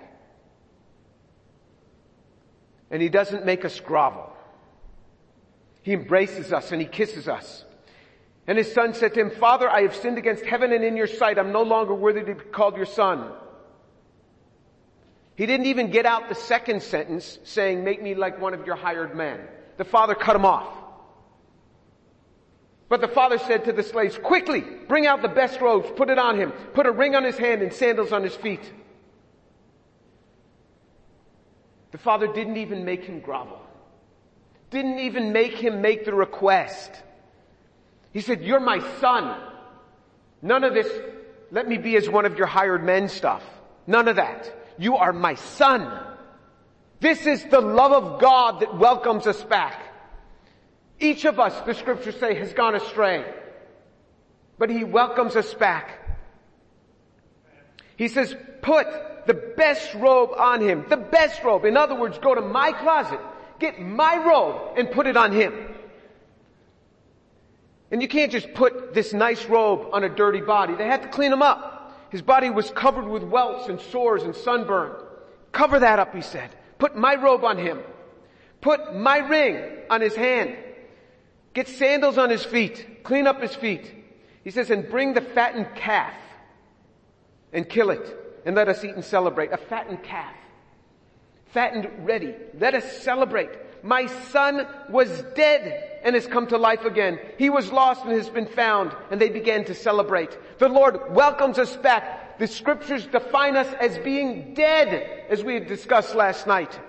And 2.89 3.01
He 3.01 3.09
doesn't 3.09 3.45
make 3.45 3.63
us 3.65 3.79
grovel. 3.79 4.31
He 5.83 5.93
embraces 5.93 6.51
us 6.53 6.71
and 6.71 6.81
He 6.81 6.87
kisses 6.87 7.27
us. 7.27 7.65
And 8.47 8.57
his 8.57 8.73
son 8.73 8.93
said 8.93 9.13
to 9.13 9.21
him, 9.21 9.29
Father, 9.29 9.69
I 9.69 9.83
have 9.83 9.95
sinned 9.95 10.17
against 10.17 10.43
heaven 10.43 10.73
and 10.73 10.83
in 10.83 10.97
your 10.97 11.07
sight. 11.07 11.37
I'm 11.37 11.51
no 11.51 11.61
longer 11.61 11.93
worthy 11.93 12.21
to 12.21 12.35
be 12.35 12.43
called 12.43 12.75
your 12.75 12.85
son. 12.85 13.31
He 15.35 15.45
didn't 15.45 15.67
even 15.67 15.91
get 15.91 16.05
out 16.05 16.27
the 16.27 16.35
second 16.35 16.83
sentence 16.83 17.39
saying, 17.43 17.83
make 17.83 18.01
me 18.01 18.15
like 18.15 18.41
one 18.41 18.53
of 18.53 18.65
your 18.65 18.75
hired 18.75 19.15
men. 19.15 19.39
The 19.77 19.85
father 19.85 20.15
cut 20.15 20.35
him 20.35 20.45
off. 20.45 20.67
But 22.91 22.99
the 22.99 23.07
father 23.07 23.37
said 23.37 23.63
to 23.65 23.71
the 23.71 23.83
slaves, 23.83 24.17
quickly, 24.17 24.65
bring 24.89 25.07
out 25.07 25.21
the 25.21 25.29
best 25.29 25.61
robes, 25.61 25.89
put 25.95 26.09
it 26.09 26.19
on 26.19 26.37
him, 26.37 26.51
put 26.73 26.85
a 26.85 26.91
ring 26.91 27.15
on 27.15 27.23
his 27.23 27.37
hand 27.37 27.61
and 27.61 27.71
sandals 27.71 28.11
on 28.11 28.21
his 28.21 28.35
feet. 28.35 28.59
The 31.91 31.97
father 31.97 32.27
didn't 32.27 32.57
even 32.57 32.83
make 32.83 33.05
him 33.05 33.21
grovel. 33.21 33.61
Didn't 34.71 34.99
even 34.99 35.31
make 35.31 35.53
him 35.53 35.81
make 35.81 36.03
the 36.03 36.13
request. 36.13 36.91
He 38.11 38.19
said, 38.19 38.43
you're 38.43 38.59
my 38.59 38.79
son. 38.99 39.41
None 40.41 40.65
of 40.65 40.73
this, 40.73 40.91
let 41.49 41.69
me 41.69 41.77
be 41.77 41.95
as 41.95 42.09
one 42.09 42.25
of 42.25 42.37
your 42.37 42.47
hired 42.47 42.83
men 42.83 43.07
stuff. 43.07 43.43
None 43.87 44.09
of 44.09 44.17
that. 44.17 44.53
You 44.77 44.97
are 44.97 45.13
my 45.13 45.35
son. 45.35 45.97
This 46.99 47.25
is 47.25 47.41
the 47.45 47.61
love 47.61 47.93
of 47.93 48.19
God 48.19 48.59
that 48.59 48.77
welcomes 48.77 49.27
us 49.27 49.41
back. 49.45 49.81
Each 51.01 51.25
of 51.25 51.39
us, 51.39 51.59
the 51.65 51.73
scriptures 51.73 52.15
say, 52.17 52.35
has 52.35 52.53
gone 52.53 52.75
astray. 52.75 53.25
But 54.59 54.69
he 54.69 54.83
welcomes 54.83 55.35
us 55.35 55.51
back. 55.55 55.97
He 57.97 58.07
says, 58.07 58.35
put 58.61 58.85
the 59.25 59.33
best 59.33 59.93
robe 59.95 60.29
on 60.37 60.61
him. 60.61 60.85
The 60.87 60.97
best 60.97 61.43
robe. 61.43 61.65
In 61.65 61.75
other 61.75 61.95
words, 61.95 62.19
go 62.19 62.35
to 62.35 62.41
my 62.41 62.71
closet, 62.71 63.19
get 63.59 63.81
my 63.81 64.23
robe 64.23 64.77
and 64.77 64.91
put 64.91 65.07
it 65.07 65.17
on 65.17 65.31
him. 65.31 65.53
And 67.89 68.01
you 68.01 68.07
can't 68.07 68.31
just 68.31 68.53
put 68.53 68.93
this 68.93 69.11
nice 69.11 69.43
robe 69.45 69.89
on 69.91 70.03
a 70.03 70.09
dirty 70.09 70.41
body. 70.41 70.75
They 70.75 70.85
had 70.85 71.01
to 71.01 71.09
clean 71.09 71.33
him 71.33 71.41
up. 71.41 71.97
His 72.11 72.21
body 72.21 72.49
was 72.49 72.69
covered 72.71 73.07
with 73.07 73.23
welts 73.23 73.69
and 73.69 73.81
sores 73.81 74.23
and 74.23 74.35
sunburn. 74.35 74.93
Cover 75.51 75.79
that 75.79 75.97
up, 75.97 76.13
he 76.13 76.21
said. 76.21 76.51
Put 76.77 76.95
my 76.95 77.15
robe 77.15 77.43
on 77.43 77.57
him. 77.57 77.79
Put 78.61 78.95
my 78.95 79.17
ring 79.17 79.63
on 79.89 80.01
his 80.01 80.15
hand. 80.15 80.55
Get 81.53 81.67
sandals 81.67 82.17
on 82.17 82.29
his 82.29 82.43
feet. 82.43 83.03
Clean 83.03 83.27
up 83.27 83.41
his 83.41 83.55
feet. 83.55 83.93
He 84.43 84.51
says, 84.51 84.71
and 84.71 84.89
bring 84.89 85.13
the 85.13 85.21
fattened 85.21 85.75
calf 85.75 86.13
and 87.53 87.67
kill 87.67 87.89
it 87.89 88.17
and 88.45 88.55
let 88.55 88.69
us 88.69 88.83
eat 88.83 88.95
and 88.95 89.03
celebrate. 89.03 89.51
A 89.51 89.57
fattened 89.57 90.03
calf. 90.03 90.33
Fattened 91.47 91.89
ready. 91.99 92.33
Let 92.57 92.73
us 92.73 93.01
celebrate. 93.01 93.49
My 93.83 94.05
son 94.05 94.67
was 94.89 95.23
dead 95.35 95.99
and 96.03 96.15
has 96.15 96.27
come 96.27 96.47
to 96.47 96.57
life 96.57 96.85
again. 96.85 97.19
He 97.37 97.49
was 97.49 97.71
lost 97.71 98.03
and 98.05 98.13
has 98.13 98.29
been 98.29 98.47
found 98.47 98.95
and 99.09 99.19
they 99.19 99.29
began 99.29 99.65
to 99.65 99.75
celebrate. 99.75 100.37
The 100.59 100.69
Lord 100.69 101.13
welcomes 101.13 101.59
us 101.59 101.75
back. 101.77 102.39
The 102.39 102.47
scriptures 102.47 103.05
define 103.05 103.57
us 103.57 103.71
as 103.79 103.97
being 103.99 104.53
dead 104.53 105.25
as 105.29 105.43
we 105.43 105.55
had 105.55 105.67
discussed 105.67 106.15
last 106.15 106.47
night. 106.47 106.79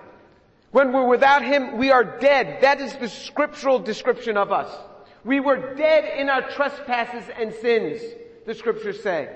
When 0.73 0.91
we're 0.91 1.07
without 1.07 1.43
Him, 1.43 1.77
we 1.77 1.91
are 1.91 2.03
dead. 2.03 2.61
That 2.61 2.81
is 2.81 2.95
the 2.95 3.07
scriptural 3.07 3.77
description 3.77 4.37
of 4.37 4.51
us. 4.51 4.75
We 5.23 5.39
were 5.39 5.75
dead 5.75 6.19
in 6.19 6.29
our 6.29 6.41
trespasses 6.49 7.29
and 7.39 7.53
sins, 7.53 8.01
the 8.47 8.55
scriptures 8.55 9.01
say. 9.03 9.29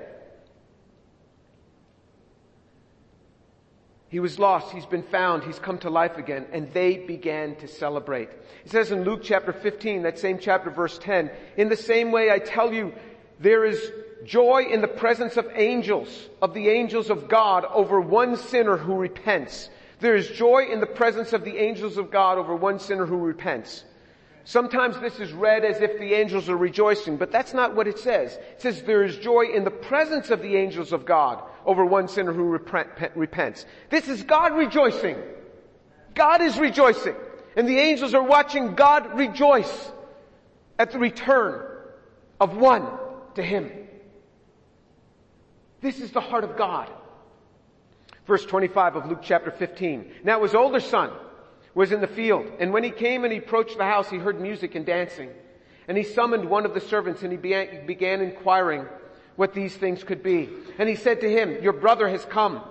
He 4.09 4.19
was 4.19 4.39
lost. 4.39 4.71
He's 4.71 4.87
been 4.87 5.03
found. 5.03 5.43
He's 5.43 5.59
come 5.59 5.77
to 5.79 5.91
life 5.91 6.17
again. 6.17 6.47
And 6.51 6.73
they 6.73 6.97
began 6.97 7.55
to 7.57 7.67
celebrate. 7.67 8.29
It 8.65 8.71
says 8.71 8.91
in 8.91 9.03
Luke 9.03 9.21
chapter 9.23 9.53
15, 9.53 10.01
that 10.01 10.17
same 10.17 10.39
chapter 10.39 10.71
verse 10.71 10.97
10, 10.97 11.29
in 11.55 11.69
the 11.69 11.77
same 11.77 12.11
way 12.11 12.31
I 12.31 12.39
tell 12.39 12.73
you, 12.73 12.93
there 13.39 13.63
is 13.63 13.91
joy 14.23 14.63
in 14.71 14.81
the 14.81 14.87
presence 14.87 15.37
of 15.37 15.47
angels, 15.53 16.29
of 16.41 16.55
the 16.55 16.69
angels 16.69 17.11
of 17.11 17.29
God 17.29 17.63
over 17.65 18.01
one 18.01 18.37
sinner 18.37 18.75
who 18.75 18.95
repents. 18.95 19.69
There 19.99 20.15
is 20.15 20.29
joy 20.29 20.67
in 20.71 20.79
the 20.79 20.85
presence 20.85 21.33
of 21.33 21.43
the 21.43 21.57
angels 21.57 21.97
of 21.97 22.11
God 22.11 22.37
over 22.37 22.55
one 22.55 22.79
sinner 22.79 23.05
who 23.05 23.17
repents. 23.17 23.83
Sometimes 24.43 24.97
this 24.99 25.19
is 25.19 25.33
read 25.33 25.65
as 25.65 25.81
if 25.81 25.99
the 25.99 26.13
angels 26.13 26.47
are 26.47 26.55
rejoicing, 26.55 27.17
but 27.17 27.31
that's 27.31 27.53
not 27.53 27.75
what 27.75 27.87
it 27.87 27.99
says. 27.99 28.33
It 28.35 28.61
says 28.61 28.81
there 28.83 29.03
is 29.03 29.17
joy 29.17 29.47
in 29.53 29.65
the 29.65 29.71
presence 29.71 30.29
of 30.29 30.41
the 30.41 30.55
angels 30.55 30.93
of 30.93 31.05
God 31.05 31.43
over 31.65 31.85
one 31.85 32.07
sinner 32.07 32.31
who 32.31 32.57
repents. 33.15 33.65
This 33.89 34.07
is 34.07 34.23
God 34.23 34.53
rejoicing. 34.53 35.17
God 36.13 36.41
is 36.41 36.57
rejoicing. 36.57 37.15
And 37.57 37.67
the 37.67 37.77
angels 37.77 38.13
are 38.13 38.23
watching 38.23 38.75
God 38.75 39.17
rejoice 39.17 39.91
at 40.79 40.91
the 40.91 40.99
return 40.99 41.65
of 42.39 42.55
one 42.55 42.87
to 43.35 43.43
Him. 43.43 43.71
This 45.81 45.99
is 45.99 46.11
the 46.11 46.21
heart 46.21 46.43
of 46.43 46.55
God. 46.55 46.89
Verse 48.27 48.45
25 48.45 48.97
of 48.97 49.05
Luke 49.07 49.21
chapter 49.23 49.51
15. 49.51 50.11
Now 50.23 50.43
his 50.43 50.53
older 50.53 50.81
son 50.81 51.11
was 51.73 51.93
in 51.93 52.01
the 52.01 52.07
field. 52.07 52.45
And 52.59 52.73
when 52.73 52.83
he 52.83 52.91
came 52.91 53.23
and 53.23 53.31
he 53.31 53.39
approached 53.39 53.77
the 53.77 53.85
house, 53.85 54.09
he 54.09 54.17
heard 54.17 54.41
music 54.41 54.75
and 54.75 54.85
dancing. 54.85 55.29
And 55.87 55.97
he 55.97 56.03
summoned 56.03 56.49
one 56.49 56.65
of 56.65 56.73
the 56.73 56.81
servants 56.81 57.23
and 57.23 57.31
he 57.31 57.37
began, 57.37 58.21
inquiring 58.21 58.85
what 59.37 59.53
these 59.53 59.75
things 59.75 60.03
could 60.03 60.21
be. 60.21 60.49
And 60.77 60.89
he 60.89 60.95
said 60.95 61.21
to 61.21 61.29
him, 61.29 61.63
your 61.63 61.73
brother 61.73 62.09
has 62.09 62.25
come 62.25 62.61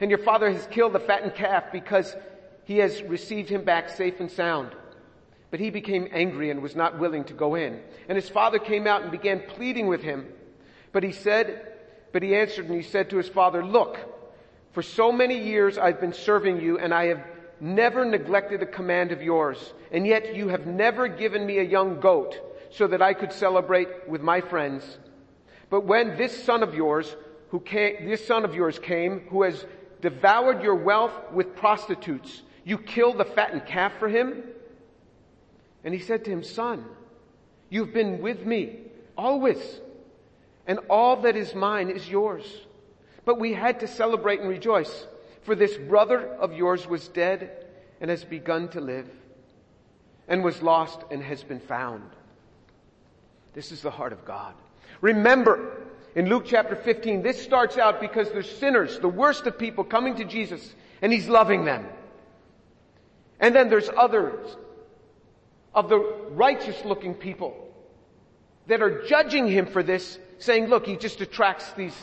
and 0.00 0.10
your 0.10 0.18
father 0.18 0.50
has 0.50 0.66
killed 0.66 0.92
the 0.92 1.00
fattened 1.00 1.36
calf 1.36 1.70
because 1.70 2.16
he 2.64 2.78
has 2.78 3.00
received 3.02 3.48
him 3.48 3.62
back 3.62 3.90
safe 3.90 4.18
and 4.18 4.30
sound. 4.30 4.72
But 5.52 5.60
he 5.60 5.70
became 5.70 6.08
angry 6.10 6.50
and 6.50 6.60
was 6.60 6.74
not 6.74 6.98
willing 6.98 7.22
to 7.24 7.34
go 7.34 7.54
in. 7.54 7.80
And 8.08 8.16
his 8.16 8.28
father 8.28 8.58
came 8.58 8.88
out 8.88 9.02
and 9.02 9.12
began 9.12 9.40
pleading 9.46 9.86
with 9.86 10.02
him. 10.02 10.26
But 10.90 11.04
he 11.04 11.12
said, 11.12 11.72
but 12.12 12.24
he 12.24 12.34
answered 12.34 12.66
and 12.66 12.74
he 12.74 12.82
said 12.82 13.10
to 13.10 13.18
his 13.18 13.28
father, 13.28 13.64
look, 13.64 14.13
for 14.74 14.82
so 14.82 15.10
many 15.10 15.38
years 15.38 15.78
I've 15.78 16.00
been 16.00 16.12
serving 16.12 16.60
you 16.60 16.78
and 16.78 16.92
I 16.92 17.06
have 17.06 17.24
never 17.60 18.04
neglected 18.04 18.62
a 18.62 18.66
command 18.66 19.12
of 19.12 19.22
yours, 19.22 19.72
and 19.92 20.06
yet 20.06 20.34
you 20.34 20.48
have 20.48 20.66
never 20.66 21.08
given 21.08 21.46
me 21.46 21.58
a 21.58 21.62
young 21.62 22.00
goat 22.00 22.36
so 22.70 22.88
that 22.88 23.00
I 23.00 23.14
could 23.14 23.32
celebrate 23.32 24.08
with 24.08 24.20
my 24.20 24.40
friends. 24.40 24.98
But 25.70 25.84
when 25.84 26.18
this 26.18 26.44
son 26.44 26.62
of 26.62 26.74
yours, 26.74 27.14
who 27.50 27.60
came, 27.60 28.08
this 28.08 28.26
son 28.26 28.44
of 28.44 28.54
yours 28.54 28.78
came, 28.78 29.20
who 29.30 29.44
has 29.44 29.64
devoured 30.02 30.62
your 30.62 30.74
wealth 30.74 31.12
with 31.32 31.54
prostitutes, 31.54 32.42
you 32.64 32.78
killed 32.78 33.18
the 33.18 33.24
fattened 33.24 33.66
calf 33.66 33.92
for 33.98 34.08
him? 34.08 34.42
And 35.84 35.94
he 35.94 36.00
said 36.00 36.24
to 36.24 36.30
him, 36.30 36.42
son, 36.42 36.84
you've 37.70 37.94
been 37.94 38.20
with 38.20 38.44
me 38.44 38.78
always, 39.16 39.80
and 40.66 40.80
all 40.90 41.22
that 41.22 41.36
is 41.36 41.54
mine 41.54 41.90
is 41.90 42.08
yours. 42.08 42.44
But 43.24 43.38
we 43.38 43.52
had 43.52 43.80
to 43.80 43.86
celebrate 43.86 44.40
and 44.40 44.48
rejoice 44.48 45.06
for 45.42 45.54
this 45.54 45.76
brother 45.76 46.26
of 46.34 46.52
yours 46.52 46.86
was 46.86 47.08
dead 47.08 47.66
and 48.00 48.10
has 48.10 48.24
begun 48.24 48.68
to 48.68 48.80
live. 48.80 49.08
and 50.28 50.42
was 50.42 50.62
lost 50.62 51.00
and 51.10 51.22
has 51.22 51.42
been 51.42 51.60
found. 51.60 52.10
This 53.52 53.72
is 53.72 53.82
the 53.82 53.90
heart 53.90 54.12
of 54.12 54.24
God. 54.24 54.54
Remember, 55.00 55.82
in 56.14 56.28
Luke 56.28 56.44
chapter 56.46 56.76
15, 56.76 57.22
this 57.22 57.42
starts 57.42 57.76
out 57.78 58.00
because 58.00 58.30
there's 58.30 58.50
sinners, 58.50 58.98
the 58.98 59.08
worst 59.08 59.46
of 59.46 59.58
people 59.58 59.84
coming 59.84 60.16
to 60.16 60.24
Jesus, 60.24 60.74
and 61.02 61.12
He's 61.12 61.28
loving 61.28 61.64
them. 61.64 61.86
And 63.40 63.54
then 63.54 63.68
there's 63.68 63.90
others 63.96 64.56
of 65.74 65.88
the 65.88 65.98
righteous 66.30 66.84
looking 66.84 67.14
people 67.14 67.68
that 68.66 68.80
are 68.80 69.06
judging 69.06 69.46
Him 69.46 69.66
for 69.66 69.82
this, 69.82 70.18
saying, 70.38 70.66
look, 70.66 70.86
He 70.86 70.96
just 70.96 71.20
attracts 71.20 71.70
these 71.72 71.94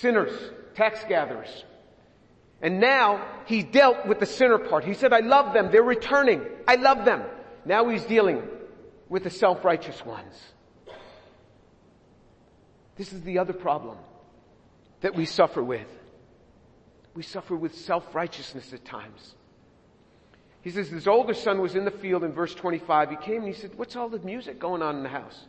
sinners, 0.00 0.32
tax 0.74 1.04
gatherers. 1.08 1.64
And 2.62 2.80
now 2.80 3.26
He 3.46 3.62
dealt 3.62 4.06
with 4.06 4.20
the 4.20 4.26
sinner 4.26 4.58
part. 4.58 4.84
He 4.84 4.94
said, 4.94 5.12
I 5.12 5.20
love 5.20 5.52
them. 5.52 5.70
They're 5.70 5.82
returning. 5.82 6.42
I 6.66 6.76
love 6.76 7.04
them. 7.04 7.22
Now 7.64 7.88
He's 7.88 8.04
dealing 8.04 8.42
with 9.08 9.24
the 9.24 9.30
self-righteous 9.30 10.04
ones. 10.04 10.34
This 12.96 13.12
is 13.12 13.22
the 13.22 13.38
other 13.38 13.52
problem 13.52 13.98
that 15.00 15.14
we 15.14 15.26
suffer 15.26 15.62
with. 15.62 15.86
We 17.14 17.22
suffer 17.22 17.54
with 17.54 17.74
self-righteousness 17.76 18.72
at 18.72 18.84
times. 18.84 19.34
He 20.62 20.70
says 20.70 20.88
his 20.88 21.06
older 21.06 21.34
son 21.34 21.60
was 21.60 21.76
in 21.76 21.84
the 21.84 21.90
field 21.90 22.24
in 22.24 22.32
verse 22.32 22.54
25. 22.54 23.10
He 23.10 23.16
came 23.16 23.44
and 23.44 23.54
he 23.54 23.60
said, 23.60 23.72
what's 23.76 23.94
all 23.94 24.08
the 24.08 24.18
music 24.18 24.58
going 24.58 24.82
on 24.82 24.96
in 24.96 25.02
the 25.02 25.08
house? 25.08 25.46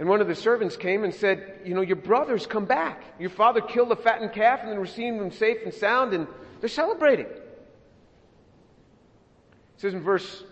And 0.00 0.08
one 0.08 0.22
of 0.22 0.28
the 0.28 0.34
servants 0.34 0.78
came 0.78 1.04
and 1.04 1.14
said, 1.14 1.60
you 1.62 1.74
know, 1.74 1.82
your 1.82 1.96
brothers 1.96 2.46
come 2.46 2.64
back. 2.64 3.04
Your 3.20 3.28
father 3.28 3.60
killed 3.60 3.92
a 3.92 3.96
fattened 3.96 4.32
calf 4.32 4.60
and 4.62 4.72
then 4.72 4.78
received 4.78 5.20
them 5.20 5.30
safe 5.30 5.58
and 5.62 5.74
sound 5.74 6.14
and 6.14 6.26
they're 6.60 6.70
celebrating. 6.70 7.26
It 7.26 7.42
says 9.76 9.92
in 9.92 10.00
verse 10.00 10.42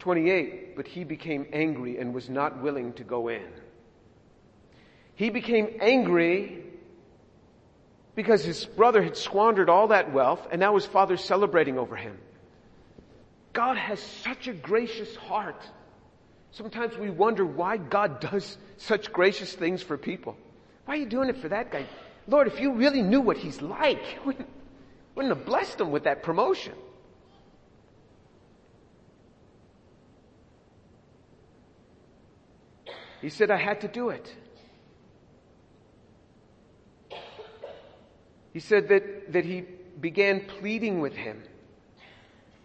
28, 0.00 0.74
but 0.74 0.88
he 0.88 1.04
became 1.04 1.46
angry 1.52 1.98
and 1.98 2.12
was 2.12 2.28
not 2.28 2.60
willing 2.60 2.94
to 2.94 3.04
go 3.04 3.28
in. 3.28 3.46
He 5.14 5.30
became 5.30 5.78
angry 5.80 6.64
because 8.16 8.42
his 8.42 8.64
brother 8.64 9.04
had 9.04 9.16
squandered 9.16 9.70
all 9.70 9.86
that 9.88 10.12
wealth 10.12 10.48
and 10.50 10.58
now 10.58 10.74
his 10.74 10.84
father's 10.84 11.22
celebrating 11.22 11.78
over 11.78 11.94
him. 11.94 12.18
God 13.52 13.76
has 13.76 14.00
such 14.00 14.48
a 14.48 14.52
gracious 14.52 15.14
heart. 15.14 15.64
Sometimes 16.56 16.96
we 16.96 17.10
wonder 17.10 17.44
why 17.44 17.76
God 17.76 18.18
does 18.18 18.56
such 18.78 19.12
gracious 19.12 19.52
things 19.52 19.82
for 19.82 19.98
people. 19.98 20.38
Why 20.86 20.94
are 20.94 20.96
you 20.96 21.04
doing 21.04 21.28
it 21.28 21.36
for 21.36 21.50
that 21.50 21.70
guy? 21.70 21.84
Lord, 22.26 22.46
if 22.46 22.58
you 22.60 22.72
really 22.72 23.02
knew 23.02 23.20
what 23.20 23.36
he's 23.36 23.60
like, 23.60 24.00
you 24.14 24.20
wouldn't, 24.24 24.48
wouldn't 25.14 25.36
have 25.36 25.44
blessed 25.44 25.82
him 25.82 25.90
with 25.90 26.04
that 26.04 26.22
promotion. 26.22 26.72
He 33.20 33.28
said, 33.28 33.50
I 33.50 33.58
had 33.58 33.82
to 33.82 33.88
do 33.88 34.08
it. 34.08 34.34
He 38.54 38.60
said 38.60 38.88
that, 38.88 39.30
that 39.34 39.44
he 39.44 39.64
began 40.00 40.40
pleading 40.46 41.00
with 41.00 41.12
him. 41.12 41.42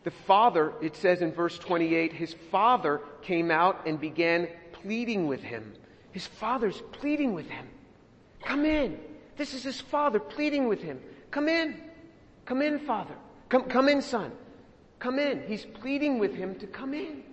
The 0.04 0.12
father, 0.12 0.74
it 0.82 0.96
says 0.96 1.22
in 1.22 1.32
verse 1.32 1.58
28, 1.60 2.14
his 2.14 2.36
father 2.50 3.02
came 3.22 3.52
out 3.52 3.86
and 3.86 4.00
began 4.00 4.48
pleading 4.72 5.28
with 5.28 5.42
him. 5.42 5.74
His 6.12 6.26
father's 6.26 6.82
pleading 6.94 7.34
with 7.34 7.48
him. 7.48 7.68
Come 8.44 8.66
in. 8.66 9.00
This 9.38 9.54
is 9.54 9.64
his 9.64 9.80
father 9.80 10.20
pleading 10.20 10.68
with 10.68 10.82
him. 10.82 11.00
Come 11.30 11.48
in. 11.48 11.80
Come 12.46 12.62
in, 12.62 12.80
father. 12.80 13.16
Come, 13.50 13.64
come 13.64 13.88
in, 13.90 14.02
son. 14.02 14.32
Come 15.00 15.20
in. 15.20 15.44
He's 15.48 15.66
pleading 15.66 16.20
with 16.20 16.34
him 16.34 16.56
to 16.56 16.68
come 16.68 16.94
in. 16.94 17.24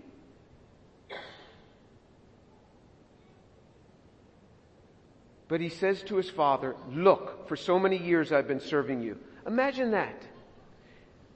But 5.48 5.62
he 5.62 5.70
says 5.70 6.02
to 6.04 6.16
his 6.16 6.28
father, 6.28 6.76
look, 6.90 7.48
for 7.48 7.56
so 7.56 7.78
many 7.78 7.96
years 7.96 8.32
I've 8.32 8.46
been 8.46 8.60
serving 8.60 9.00
you. 9.00 9.18
Imagine 9.46 9.92
that. 9.92 10.22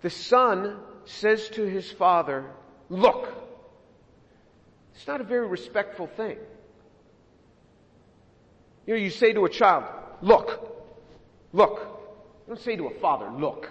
The 0.03 0.11
son 0.11 0.79
says 1.05 1.49
to 1.51 1.63
his 1.63 1.91
father, 1.91 2.47
look. 2.89 3.33
It's 4.95 5.07
not 5.07 5.21
a 5.21 5.25
very 5.25 5.47
respectful 5.47 6.07
thing. 6.07 6.37
You 8.87 8.95
know, 8.95 9.01
you 9.01 9.11
say 9.11 9.33
to 9.33 9.45
a 9.45 9.49
child, 9.49 9.85
look, 10.21 10.87
look. 11.53 11.81
You 12.47 12.55
don't 12.55 12.63
say 12.63 12.77
to 12.77 12.87
a 12.87 12.95
father, 13.01 13.31
look. 13.31 13.71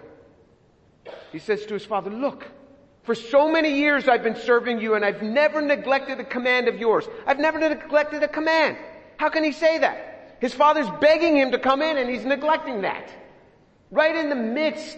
He 1.32 1.40
says 1.40 1.66
to 1.66 1.74
his 1.74 1.86
father, 1.86 2.10
look. 2.10 2.46
For 3.04 3.16
so 3.16 3.52
many 3.52 3.80
years 3.80 4.08
I've 4.08 4.24
been 4.24 4.36
serving 4.36 4.80
you 4.80 4.96
and 4.96 5.04
I've 5.04 5.22
never 5.22 5.62
neglected 5.62 6.20
a 6.20 6.24
command 6.24 6.68
of 6.68 6.80
yours. 6.80 7.06
I've 7.26 7.40
never 7.40 7.60
neglected 7.60 8.24
a 8.24 8.28
command. 8.28 8.78
How 9.18 9.30
can 9.30 9.44
he 9.44 9.52
say 9.52 9.80
that? 9.80 10.38
His 10.40 10.54
father's 10.54 10.90
begging 11.00 11.36
him 11.36 11.52
to 11.52 11.60
come 11.60 11.82
in 11.82 11.98
and 11.98 12.10
he's 12.10 12.26
neglecting 12.26 12.82
that. 12.82 13.10
Right 13.90 14.16
in 14.16 14.30
the 14.30 14.36
midst 14.36 14.98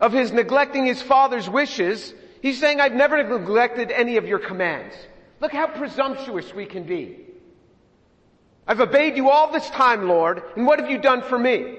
of 0.00 0.12
his 0.12 0.32
neglecting 0.32 0.86
his 0.86 1.02
father's 1.02 1.48
wishes, 1.48 2.14
he's 2.40 2.58
saying, 2.58 2.80
I've 2.80 2.94
never 2.94 3.22
neglected 3.22 3.90
any 3.90 4.16
of 4.16 4.26
your 4.26 4.38
commands. 4.38 4.94
Look 5.40 5.52
how 5.52 5.66
presumptuous 5.66 6.54
we 6.54 6.66
can 6.66 6.84
be. 6.84 7.18
I've 8.66 8.80
obeyed 8.80 9.16
you 9.16 9.30
all 9.30 9.52
this 9.52 9.68
time, 9.70 10.08
Lord, 10.08 10.42
and 10.56 10.66
what 10.66 10.78
have 10.78 10.90
you 10.90 10.98
done 10.98 11.22
for 11.22 11.38
me? 11.38 11.78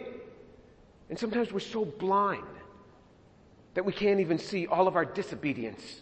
And 1.09 1.17
sometimes 1.17 1.51
we're 1.51 1.59
so 1.59 1.85
blind 1.85 2.43
that 3.73 3.85
we 3.85 3.93
can't 3.93 4.19
even 4.19 4.37
see 4.37 4.67
all 4.67 4.87
of 4.87 4.95
our 4.95 5.05
disobedience. 5.05 6.01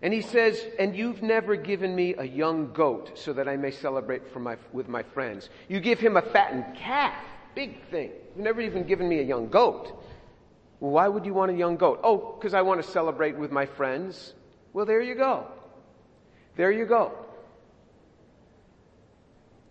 And 0.00 0.14
he 0.14 0.22
says, 0.22 0.64
and 0.78 0.94
you've 0.94 1.22
never 1.22 1.56
given 1.56 1.94
me 1.94 2.14
a 2.16 2.24
young 2.24 2.72
goat 2.72 3.18
so 3.18 3.32
that 3.32 3.48
I 3.48 3.56
may 3.56 3.72
celebrate 3.72 4.22
my, 4.36 4.56
with 4.72 4.88
my 4.88 5.02
friends. 5.02 5.50
You 5.68 5.80
give 5.80 5.98
him 5.98 6.16
a 6.16 6.22
fattened 6.22 6.76
calf. 6.76 7.14
Big 7.54 7.84
thing. 7.90 8.12
You've 8.36 8.44
never 8.44 8.60
even 8.60 8.84
given 8.86 9.08
me 9.08 9.18
a 9.18 9.24
young 9.24 9.48
goat. 9.48 10.00
Well, 10.78 10.92
why 10.92 11.08
would 11.08 11.26
you 11.26 11.34
want 11.34 11.50
a 11.50 11.54
young 11.54 11.76
goat? 11.76 12.00
Oh, 12.04 12.36
because 12.38 12.54
I 12.54 12.62
want 12.62 12.80
to 12.82 12.88
celebrate 12.88 13.36
with 13.36 13.50
my 13.50 13.66
friends. 13.66 14.34
Well, 14.72 14.86
there 14.86 15.00
you 15.00 15.16
go. 15.16 15.48
There 16.56 16.70
you 16.70 16.86
go. 16.86 17.12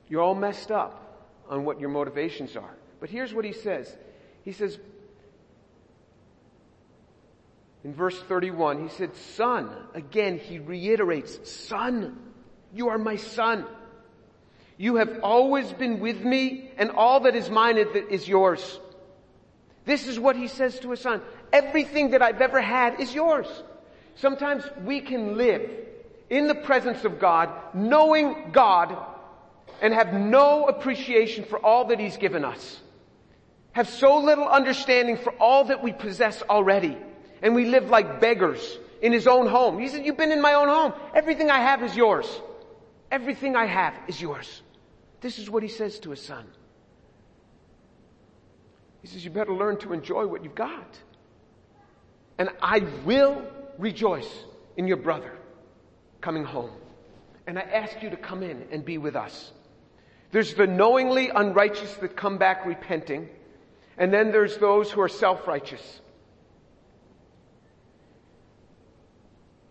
You're 0.10 0.22
all 0.22 0.36
messed 0.36 0.72
up 0.72 1.30
on 1.50 1.64
what 1.64 1.80
your 1.80 1.90
motivations 1.90 2.58
are. 2.58 2.76
But 3.00 3.10
here's 3.10 3.34
what 3.34 3.46
he 3.46 3.54
says. 3.54 3.96
He 4.44 4.52
says, 4.52 4.78
in 7.88 7.94
verse 7.94 8.20
31, 8.24 8.84
he 8.84 8.90
said, 8.90 9.16
son. 9.16 9.70
Again, 9.94 10.40
he 10.40 10.60
reiterates, 10.60 11.50
son, 11.50 12.20
you 12.74 12.90
are 12.90 12.98
my 12.98 13.16
son. 13.16 13.66
You 14.76 14.98
have 14.98 15.22
always 15.24 15.72
been 15.72 16.02
with 16.02 16.20
me 16.20 16.70
and 16.78 16.92
all 16.92 17.22
that 17.22 17.34
is 17.34 17.50
mine 17.50 17.78
is 17.78 18.28
yours. 18.28 18.82
This 19.86 20.06
is 20.06 20.20
what 20.20 20.36
he 20.36 20.50
says 20.50 20.78
to 20.82 20.92
his 20.92 21.00
son. 21.00 21.22
Everything 21.54 22.10
that 22.10 22.22
I've 22.22 22.42
ever 22.42 22.60
had 22.60 23.00
is 23.00 23.16
yours. 23.16 23.48
Sometimes 24.16 24.66
we 24.84 25.00
can 25.00 25.38
live 25.38 25.72
in 26.30 26.48
the 26.48 26.56
presence 26.56 27.06
of 27.06 27.20
God, 27.20 27.50
knowing 27.74 28.50
God, 28.52 28.98
and 29.82 29.94
have 29.94 30.12
no 30.12 30.66
appreciation 30.66 31.46
for 31.46 31.58
all 31.66 31.86
that 31.86 32.02
he's 32.02 32.18
given 32.18 32.44
us. 32.44 32.82
Have 33.72 33.88
so 33.88 34.18
little 34.18 34.50
understanding 34.50 35.16
for 35.16 35.32
all 35.36 35.64
that 35.64 35.82
we 35.82 35.94
possess 35.94 36.44
already 36.50 36.98
and 37.42 37.56
we 37.56 37.66
live 37.66 37.90
like 37.90 38.20
beggars 38.20 38.80
in 39.02 39.14
his 39.14 39.28
own 39.28 39.48
home. 39.48 39.80
He 39.80 39.88
said, 39.88 40.06
you've 40.06 40.18
been 40.18 40.32
in 40.32 40.42
my 40.42 40.54
own 40.54 40.68
home. 40.68 40.94
Everything 41.14 41.50
I 41.50 41.60
have 41.60 41.84
is 41.84 41.96
yours. 41.96 42.28
Everything 43.12 43.56
I 43.56 43.66
have 43.66 43.94
is 44.08 44.22
yours. 44.22 44.62
This 45.22 45.40
is 45.40 45.50
what 45.50 45.64
he 45.64 45.70
says 45.70 46.00
to 46.00 46.10
his 46.12 46.22
son. 46.22 46.46
He 49.02 49.08
says, 49.08 49.24
you 49.24 49.32
better 49.32 49.54
learn 49.54 49.78
to 49.78 49.94
enjoy 49.94 50.28
what 50.28 50.44
you've 50.44 50.56
got. 50.56 51.00
And 52.38 52.50
I 52.62 52.80
will 53.06 53.44
rejoice 53.78 54.30
in 54.76 54.88
your 54.88 54.98
brother 54.98 55.32
coming 56.22 56.44
home. 56.44 56.72
And 57.46 57.58
I 57.58 57.62
ask 57.62 58.02
you 58.04 58.10
to 58.10 58.18
come 58.18 58.44
in 58.44 58.68
and 58.72 58.84
be 58.84 58.98
with 58.98 59.16
us. 59.16 59.54
There's 60.32 60.54
the 60.56 60.68
knowingly 60.68 61.30
unrighteous 61.30 61.94
that 61.96 62.18
come 62.18 62.38
back 62.38 62.66
repenting. 62.66 63.30
And 63.98 64.14
then 64.14 64.32
there's 64.32 64.58
those 64.58 64.92
who 64.92 65.02
are 65.02 65.08
self-righteous. 65.08 66.02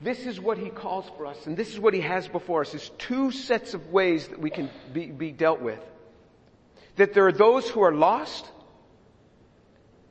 This 0.00 0.26
is 0.26 0.38
what 0.38 0.58
he 0.58 0.68
calls 0.68 1.10
for 1.16 1.26
us, 1.26 1.46
and 1.46 1.56
this 1.56 1.72
is 1.72 1.80
what 1.80 1.94
he 1.94 2.00
has 2.00 2.28
before 2.28 2.60
us, 2.60 2.74
is 2.74 2.90
two 2.98 3.30
sets 3.30 3.72
of 3.72 3.92
ways 3.92 4.28
that 4.28 4.38
we 4.38 4.50
can 4.50 4.68
be, 4.92 5.06
be 5.06 5.32
dealt 5.32 5.60
with. 5.60 5.80
That 6.96 7.14
there 7.14 7.26
are 7.26 7.32
those 7.32 7.68
who 7.68 7.80
are 7.80 7.94
lost, 7.94 8.46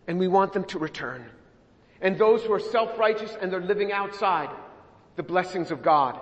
and 0.07 0.19
we 0.19 0.27
want 0.27 0.53
them 0.53 0.63
to 0.65 0.79
return. 0.79 1.25
And 2.01 2.17
those 2.17 2.43
who 2.43 2.53
are 2.53 2.59
self-righteous 2.59 3.37
and 3.41 3.51
they're 3.51 3.61
living 3.61 3.91
outside 3.91 4.49
the 5.15 5.23
blessings 5.23 5.71
of 5.71 5.81
God. 5.81 6.19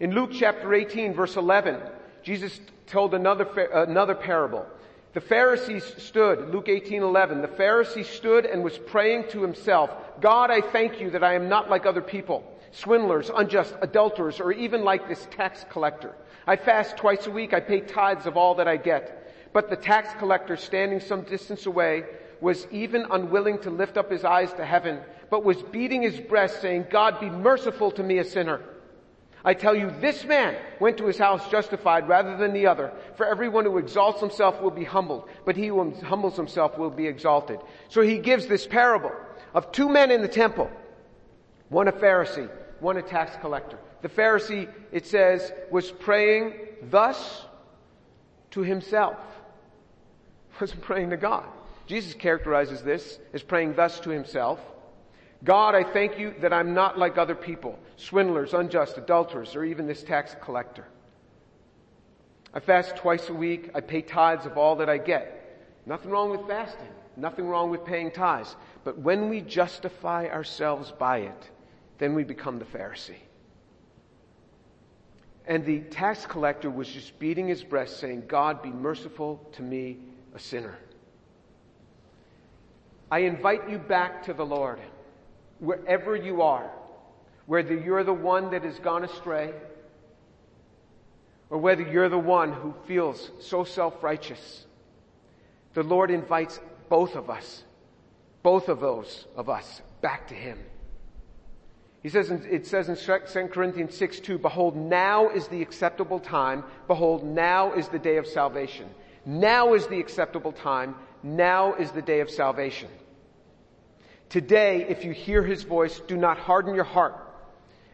In 0.00 0.10
Luke 0.12 0.30
chapter 0.32 0.74
18 0.74 1.14
verse 1.14 1.36
11, 1.36 1.80
Jesus 2.22 2.60
told 2.86 3.14
another, 3.14 3.44
another 3.72 4.14
parable. 4.14 4.66
The 5.12 5.20
Pharisees 5.20 5.84
stood, 5.98 6.50
Luke 6.50 6.68
18, 6.68 7.02
11, 7.02 7.40
the 7.40 7.48
Pharisee 7.48 8.04
stood 8.04 8.44
and 8.44 8.64
was 8.64 8.76
praying 8.76 9.28
to 9.28 9.42
himself, 9.42 9.90
God, 10.20 10.50
I 10.50 10.60
thank 10.60 11.00
you 11.00 11.10
that 11.10 11.22
I 11.22 11.34
am 11.34 11.48
not 11.48 11.70
like 11.70 11.86
other 11.86 12.02
people, 12.02 12.44
swindlers, 12.74 13.30
unjust, 13.34 13.74
adulterers, 13.80 14.40
or 14.40 14.52
even 14.52 14.84
like 14.84 15.08
this 15.08 15.26
tax 15.30 15.64
collector. 15.70 16.14
I 16.46 16.56
fast 16.56 16.96
twice 16.96 17.26
a 17.26 17.30
week, 17.30 17.54
I 17.54 17.60
pay 17.60 17.80
tithes 17.80 18.26
of 18.26 18.36
all 18.36 18.56
that 18.56 18.68
I 18.68 18.76
get. 18.76 19.52
But 19.52 19.70
the 19.70 19.76
tax 19.76 20.12
collector 20.18 20.56
standing 20.56 21.00
some 21.00 21.22
distance 21.22 21.66
away 21.66 22.04
was 22.40 22.66
even 22.70 23.06
unwilling 23.10 23.58
to 23.60 23.70
lift 23.70 23.96
up 23.96 24.10
his 24.10 24.24
eyes 24.24 24.52
to 24.54 24.64
heaven, 24.64 25.00
but 25.30 25.44
was 25.44 25.62
beating 25.62 26.02
his 26.02 26.18
breast 26.20 26.60
saying, 26.60 26.86
God 26.90 27.20
be 27.20 27.30
merciful 27.30 27.92
to 27.92 28.02
me 28.02 28.18
a 28.18 28.24
sinner. 28.24 28.60
I 29.44 29.54
tell 29.54 29.74
you, 29.74 29.92
this 30.00 30.24
man 30.24 30.56
went 30.80 30.96
to 30.98 31.06
his 31.06 31.18
house 31.18 31.48
justified 31.50 32.08
rather 32.08 32.36
than 32.36 32.54
the 32.54 32.66
other. 32.66 32.92
For 33.16 33.26
everyone 33.26 33.66
who 33.66 33.78
exalts 33.78 34.20
himself 34.20 34.60
will 34.60 34.70
be 34.70 34.84
humbled, 34.84 35.28
but 35.44 35.54
he 35.54 35.68
who 35.68 35.92
humbles 36.02 36.36
himself 36.36 36.76
will 36.78 36.90
be 36.90 37.06
exalted. 37.06 37.60
So 37.88 38.00
he 38.00 38.18
gives 38.18 38.46
this 38.46 38.66
parable 38.66 39.12
of 39.52 39.70
two 39.70 39.88
men 39.88 40.10
in 40.10 40.22
the 40.22 40.28
temple. 40.28 40.70
One 41.68 41.88
a 41.88 41.92
Pharisee, 41.92 42.50
one 42.84 42.98
a 42.98 43.02
tax 43.02 43.34
collector. 43.40 43.78
The 44.02 44.08
Pharisee, 44.08 44.68
it 44.92 45.06
says, 45.06 45.50
was 45.70 45.90
praying 45.90 46.54
thus 46.82 47.46
to 48.52 48.60
himself. 48.60 49.18
Wasn't 50.60 50.82
praying 50.82 51.10
to 51.10 51.16
God. 51.16 51.46
Jesus 51.86 52.14
characterizes 52.14 52.82
this 52.82 53.18
as 53.32 53.42
praying 53.42 53.74
thus 53.74 53.98
to 54.00 54.10
himself. 54.10 54.60
God, 55.42 55.74
I 55.74 55.82
thank 55.82 56.18
you 56.18 56.34
that 56.40 56.52
I'm 56.52 56.72
not 56.74 56.98
like 56.98 57.18
other 57.18 57.34
people, 57.34 57.78
swindlers, 57.96 58.54
unjust, 58.54 58.96
adulterers, 58.96 59.56
or 59.56 59.64
even 59.64 59.86
this 59.86 60.02
tax 60.02 60.36
collector. 60.40 60.86
I 62.54 62.60
fast 62.60 62.96
twice 62.96 63.28
a 63.28 63.34
week. 63.34 63.70
I 63.74 63.80
pay 63.80 64.00
tithes 64.00 64.46
of 64.46 64.56
all 64.56 64.76
that 64.76 64.88
I 64.88 64.98
get. 64.98 65.80
Nothing 65.86 66.10
wrong 66.10 66.30
with 66.30 66.46
fasting. 66.46 66.88
Nothing 67.16 67.46
wrong 67.48 67.70
with 67.70 67.84
paying 67.84 68.10
tithes. 68.10 68.54
But 68.84 68.98
when 68.98 69.28
we 69.28 69.40
justify 69.40 70.28
ourselves 70.28 70.92
by 70.92 71.18
it, 71.18 71.50
then 71.98 72.14
we 72.14 72.24
become 72.24 72.58
the 72.58 72.64
Pharisee. 72.64 73.16
And 75.46 75.64
the 75.64 75.80
tax 75.80 76.24
collector 76.26 76.70
was 76.70 76.88
just 76.88 77.18
beating 77.18 77.48
his 77.48 77.62
breast 77.62 78.00
saying, 78.00 78.24
God, 78.26 78.62
be 78.62 78.70
merciful 78.70 79.46
to 79.52 79.62
me, 79.62 79.98
a 80.34 80.38
sinner. 80.38 80.78
I 83.10 83.20
invite 83.20 83.68
you 83.68 83.78
back 83.78 84.24
to 84.24 84.32
the 84.32 84.44
Lord 84.44 84.80
wherever 85.58 86.16
you 86.16 86.42
are, 86.42 86.70
whether 87.46 87.74
you're 87.74 88.04
the 88.04 88.12
one 88.12 88.50
that 88.50 88.64
has 88.64 88.78
gone 88.78 89.04
astray, 89.04 89.52
or 91.50 91.58
whether 91.58 91.82
you're 91.82 92.08
the 92.08 92.18
one 92.18 92.52
who 92.52 92.74
feels 92.86 93.30
so 93.40 93.64
self-righteous, 93.64 94.66
the 95.74 95.82
Lord 95.82 96.10
invites 96.10 96.58
both 96.88 97.14
of 97.16 97.28
us, 97.28 97.62
both 98.42 98.68
of 98.68 98.80
those 98.80 99.26
of 99.36 99.48
us, 99.48 99.82
back 100.00 100.28
to 100.28 100.34
Him. 100.34 100.58
He 102.04 102.10
says, 102.10 102.30
it 102.30 102.66
says 102.66 102.90
in 102.90 102.96
2 102.96 103.48
Corinthians 103.48 103.96
6, 103.96 104.20
2, 104.20 104.36
behold, 104.36 104.76
now 104.76 105.30
is 105.30 105.48
the 105.48 105.62
acceptable 105.62 106.20
time. 106.20 106.62
Behold, 106.86 107.24
now 107.24 107.72
is 107.72 107.88
the 107.88 107.98
day 107.98 108.18
of 108.18 108.26
salvation. 108.26 108.90
Now 109.24 109.72
is 109.72 109.86
the 109.86 109.98
acceptable 110.00 110.52
time. 110.52 110.96
Now 111.22 111.72
is 111.72 111.92
the 111.92 112.02
day 112.02 112.20
of 112.20 112.28
salvation. 112.28 112.90
Today, 114.28 114.84
if 114.86 115.06
you 115.06 115.12
hear 115.12 115.42
his 115.42 115.62
voice, 115.62 115.98
do 116.06 116.14
not 116.14 116.36
harden 116.36 116.74
your 116.74 116.84
heart 116.84 117.16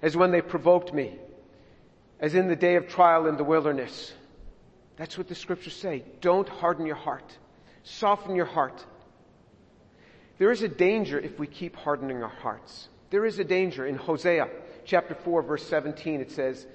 as 0.03 0.17
when 0.17 0.33
they 0.33 0.43
provoked 0.43 0.93
me, 0.93 1.17
as 2.19 2.35
in 2.35 2.49
the 2.49 2.57
day 2.57 2.75
of 2.75 2.89
trial 2.89 3.29
in 3.29 3.37
the 3.37 3.45
wilderness. 3.45 4.13
That's 4.97 5.17
what 5.17 5.29
the 5.29 5.37
scriptures 5.37 5.77
say. 5.77 6.03
Don't 6.21 6.49
harden 6.49 6.85
your 6.85 6.97
heart. 6.97 7.39
Soften 7.85 8.35
your 8.35 8.47
heart. 8.47 8.85
There 10.39 10.51
is 10.51 10.63
a 10.63 10.69
danger 10.69 11.17
if 11.21 11.39
we 11.39 11.47
keep 11.47 11.77
hardening 11.77 12.25
our 12.25 12.29
hearts. 12.29 12.89
There 13.11 13.27
is 13.27 13.39
a 13.39 13.45
danger. 13.45 13.87
In 13.87 13.97
Hosea 13.97 14.49
chapter 14.85 15.15
4 15.15 15.43
verse 15.43 15.67
17 15.67 16.21
it 16.21 16.31
says, 16.31 16.67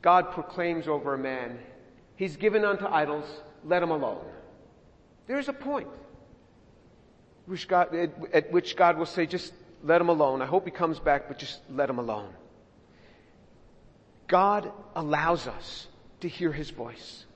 God 0.00 0.32
proclaims 0.32 0.88
over 0.88 1.14
a 1.14 1.18
man, 1.18 1.58
he's 2.16 2.36
given 2.36 2.64
unto 2.64 2.86
idols, 2.86 3.24
let 3.64 3.82
him 3.82 3.90
alone. 3.90 4.24
There 5.26 5.38
is 5.38 5.48
a 5.48 5.52
point 5.52 5.88
which 7.46 7.68
God, 7.68 7.94
at, 7.94 8.10
at 8.32 8.52
which 8.52 8.76
God 8.76 8.98
will 8.98 9.06
say, 9.06 9.26
just 9.26 9.52
let 9.82 10.00
him 10.00 10.08
alone. 10.08 10.42
I 10.42 10.46
hope 10.46 10.64
he 10.64 10.70
comes 10.70 10.98
back, 10.98 11.28
but 11.28 11.38
just 11.38 11.60
let 11.70 11.88
him 11.88 11.98
alone. 11.98 12.32
God 14.28 14.72
allows 14.94 15.46
us 15.46 15.86
to 16.20 16.28
hear 16.28 16.52
his 16.52 16.70
voice. 16.70 17.26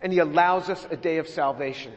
And 0.00 0.12
he 0.12 0.18
allows 0.18 0.68
us 0.68 0.86
a 0.90 0.96
day 0.96 1.18
of 1.18 1.28
salvation. 1.28 1.92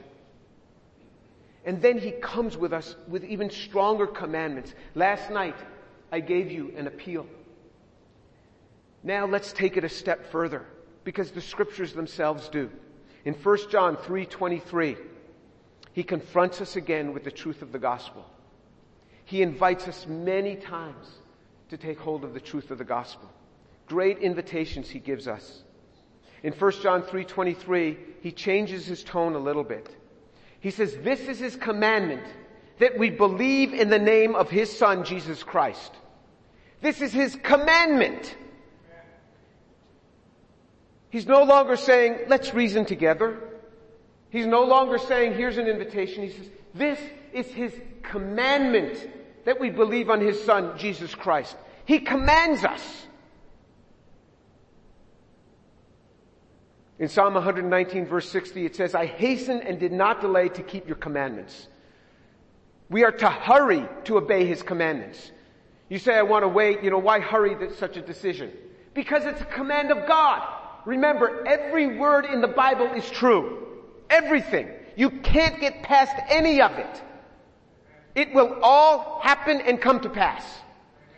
And 1.67 1.81
then 1.81 1.97
he 1.97 2.11
comes 2.11 2.55
with 2.55 2.71
us 2.71 2.95
with 3.09 3.25
even 3.25 3.49
stronger 3.49 4.07
commandments. 4.07 4.73
Last 4.95 5.29
night, 5.29 5.57
I 6.13 6.21
gave 6.21 6.49
you 6.49 6.73
an 6.77 6.87
appeal. 6.87 7.27
Now 9.03 9.25
let's 9.27 9.51
take 9.51 9.75
it 9.75 9.83
a 9.83 9.89
step 9.89 10.31
further 10.31 10.65
because 11.03 11.31
the 11.31 11.41
scriptures 11.41 11.91
themselves 11.91 12.47
do. 12.47 12.71
In 13.25 13.33
1 13.33 13.69
John 13.69 13.97
3:23, 13.97 14.95
he 15.91 16.03
confronts 16.03 16.61
us 16.61 16.77
again 16.77 17.13
with 17.13 17.25
the 17.25 17.31
truth 17.31 17.61
of 17.61 17.73
the 17.73 17.79
gospel. 17.79 18.25
He 19.25 19.41
invites 19.41 19.89
us 19.89 20.07
many 20.07 20.55
times 20.55 21.19
to 21.69 21.75
take 21.75 21.99
hold 21.99 22.23
of 22.23 22.33
the 22.33 22.39
truth 22.39 22.71
of 22.71 22.77
the 22.77 22.85
gospel. 22.85 23.29
Great 23.87 24.19
invitations 24.19 24.89
he 24.89 24.99
gives 24.99 25.27
us. 25.27 25.63
In 26.43 26.53
1 26.53 26.81
John 26.81 27.01
3:23, 27.01 27.97
he 28.21 28.31
changes 28.31 28.85
his 28.85 29.03
tone 29.03 29.35
a 29.35 29.39
little 29.39 29.65
bit. 29.65 29.93
He 30.67 30.71
says, 30.71 30.97
"This 30.97 31.21
is 31.29 31.39
his 31.39 31.55
commandment 31.55 32.23
that 32.79 32.97
we 32.99 33.09
believe 33.09 33.73
in 33.73 33.89
the 33.89 33.97
name 33.97 34.35
of 34.35 34.49
his 34.49 34.77
son 34.77 35.05
Jesus 35.05 35.41
Christ." 35.41 35.93
This 36.81 37.01
is 37.01 37.13
his 37.13 37.37
commandment. 37.41 38.35
He's 41.09 41.25
no 41.25 41.43
longer 41.43 41.77
saying, 41.77 42.25
"Let's 42.27 42.53
reason 42.53 42.83
together." 42.83 43.39
He's 44.29 44.45
no 44.45 44.65
longer 44.65 44.97
saying, 44.97 45.35
here's 45.35 45.57
an 45.57 45.67
invitation. 45.67 46.23
He 46.23 46.31
says, 46.31 46.49
this 46.73 46.99
is 47.31 47.47
his 47.47 47.73
commandment 48.03 49.07
that 49.45 49.61
we 49.61 49.69
believe 49.69 50.09
on 50.09 50.19
his 50.19 50.43
son, 50.43 50.77
Jesus 50.77 51.15
Christ. 51.15 51.55
He 51.85 51.99
commands 51.99 52.65
us. 52.65 53.06
In 56.99 57.07
Psalm 57.07 57.35
119 57.35 58.05
verse 58.05 58.29
60 58.29 58.65
it 58.65 58.75
says, 58.75 58.95
I 58.95 59.05
hasten 59.05 59.61
and 59.61 59.79
did 59.79 59.91
not 59.91 60.21
delay 60.21 60.49
to 60.49 60.63
keep 60.63 60.87
your 60.87 60.95
commandments. 60.95 61.67
We 62.89 63.03
are 63.03 63.11
to 63.11 63.29
hurry 63.29 63.87
to 64.05 64.17
obey 64.17 64.45
his 64.45 64.63
commandments. 64.63 65.31
You 65.89 65.99
say, 65.99 66.15
I 66.15 66.23
want 66.23 66.43
to 66.43 66.47
wait, 66.47 66.83
you 66.83 66.89
know, 66.89 66.99
why 66.99 67.19
hurry 67.19 67.55
such 67.75 67.97
a 67.97 68.01
decision? 68.01 68.51
Because 68.93 69.25
it's 69.25 69.41
a 69.41 69.45
command 69.45 69.91
of 69.91 70.07
God. 70.07 70.41
Remember, 70.85 71.45
every 71.45 71.97
word 71.97 72.25
in 72.25 72.41
the 72.41 72.47
Bible 72.47 72.87
is 72.87 73.09
true. 73.09 73.67
Everything. 74.09 74.69
You 74.95 75.09
can't 75.09 75.59
get 75.59 75.83
past 75.83 76.15
any 76.29 76.61
of 76.61 76.71
it. 76.71 77.03
It 78.15 78.33
will 78.33 78.57
all 78.63 79.19
happen 79.21 79.61
and 79.61 79.79
come 79.79 79.99
to 79.99 80.09
pass. 80.09 80.43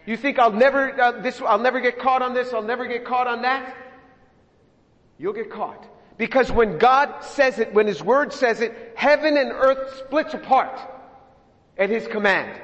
You 0.05 0.17
think 0.17 0.39
I'll 0.39 0.51
never, 0.51 0.99
uh, 0.99 1.21
this, 1.21 1.39
I'll 1.41 1.59
never 1.59 1.79
get 1.79 1.99
caught 1.99 2.21
on 2.21 2.33
this, 2.33 2.51
I'll 2.53 2.63
never 2.63 2.87
get 2.87 3.05
caught 3.05 3.27
on 3.27 3.43
that? 3.43 3.75
You'll 5.19 5.33
get 5.33 5.51
caught. 5.51 5.85
Because 6.17 6.51
when 6.51 6.79
God 6.79 7.23
says 7.23 7.59
it, 7.59 7.73
when 7.73 7.85
His 7.85 8.01
Word 8.01 8.33
says 8.33 8.61
it, 8.61 8.93
heaven 8.95 9.37
and 9.37 9.51
earth 9.51 9.99
splits 10.05 10.33
apart 10.33 10.79
at 11.77 11.89
His 11.89 12.07
command. 12.07 12.59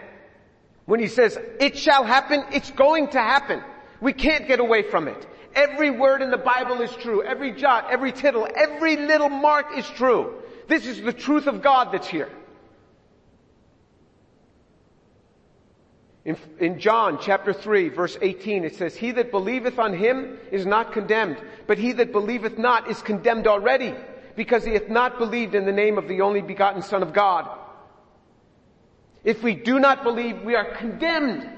When 0.86 1.00
He 1.00 1.08
says, 1.08 1.38
it 1.60 1.78
shall 1.78 2.04
happen, 2.04 2.44
it's 2.52 2.72
going 2.72 3.10
to 3.10 3.20
happen. 3.20 3.62
We 4.02 4.14
can't 4.14 4.48
get 4.48 4.60
away 4.60 4.84
from 4.84 5.08
it. 5.08 5.28
Every 5.54 5.90
word 5.90 6.22
in 6.22 6.32
the 6.32 6.38
Bible 6.38 6.82
is 6.82 6.94
true. 6.98 7.24
Every 7.24 7.54
jot, 7.54 7.88
every 7.90 8.12
tittle, 8.12 8.48
every 8.56 8.98
little 8.98 9.30
mark 9.30 9.68
is 9.78 9.88
true. 9.90 10.42
This 10.68 10.86
is 10.86 11.02
the 11.02 11.14
truth 11.14 11.48
of 11.48 11.62
God 11.62 11.94
that's 11.94 12.08
here. 12.08 12.30
In, 16.26 16.38
in, 16.60 16.80
John 16.80 17.20
chapter 17.22 17.54
3 17.54 17.90
verse 17.90 18.18
18 18.20 18.66
it 18.66 18.76
says, 18.76 18.96
He 18.96 19.12
that 19.12 19.30
believeth 19.30 19.78
on 19.78 19.94
him 19.94 20.40
is 20.52 20.66
not 20.66 20.92
condemned, 20.92 21.38
but 21.68 21.78
he 21.78 21.92
that 21.94 22.12
believeth 22.12 22.58
not 22.58 22.90
is 22.90 23.00
condemned 23.02 23.46
already, 23.46 23.94
because 24.36 24.66
he 24.66 24.74
hath 24.74 24.90
not 24.90 25.20
believed 25.20 25.54
in 25.54 25.66
the 25.66 25.72
name 25.72 26.00
of 26.00 26.08
the 26.08 26.22
only 26.22 26.42
begotten 26.42 26.82
Son 26.82 27.04
of 27.04 27.14
God. 27.14 27.48
If 29.24 29.44
we 29.44 29.54
do 29.54 29.80
not 29.80 30.04
believe, 30.04 30.42
we 30.42 30.56
are 30.56 30.76
condemned. 30.76 31.50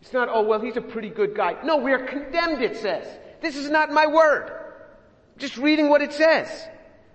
It's 0.00 0.12
not, 0.12 0.28
oh, 0.30 0.42
well, 0.42 0.60
he's 0.60 0.76
a 0.76 0.80
pretty 0.80 1.10
good 1.10 1.34
guy. 1.34 1.56
No, 1.64 1.78
we 1.78 1.92
are 1.92 2.06
condemned, 2.06 2.62
it 2.62 2.76
says. 2.76 3.06
This 3.40 3.56
is 3.56 3.68
not 3.68 3.90
my 3.90 4.06
word. 4.06 4.48
I'm 4.48 5.38
just 5.38 5.56
reading 5.56 5.88
what 5.88 6.02
it 6.02 6.12
says. 6.12 6.48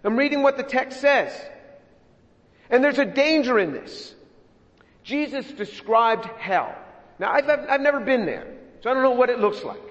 I'm 0.03 0.17
reading 0.17 0.43
what 0.43 0.57
the 0.57 0.63
text 0.63 0.99
says. 0.99 1.31
And 2.69 2.83
there's 2.83 2.99
a 2.99 3.05
danger 3.05 3.59
in 3.59 3.71
this. 3.71 4.13
Jesus 5.03 5.51
described 5.51 6.25
hell. 6.37 6.75
Now, 7.19 7.31
I've, 7.31 7.49
I've 7.49 7.81
never 7.81 7.99
been 7.99 8.25
there, 8.25 8.47
so 8.81 8.89
I 8.89 8.93
don't 8.93 9.03
know 9.03 9.11
what 9.11 9.29
it 9.29 9.39
looks 9.39 9.63
like. 9.63 9.81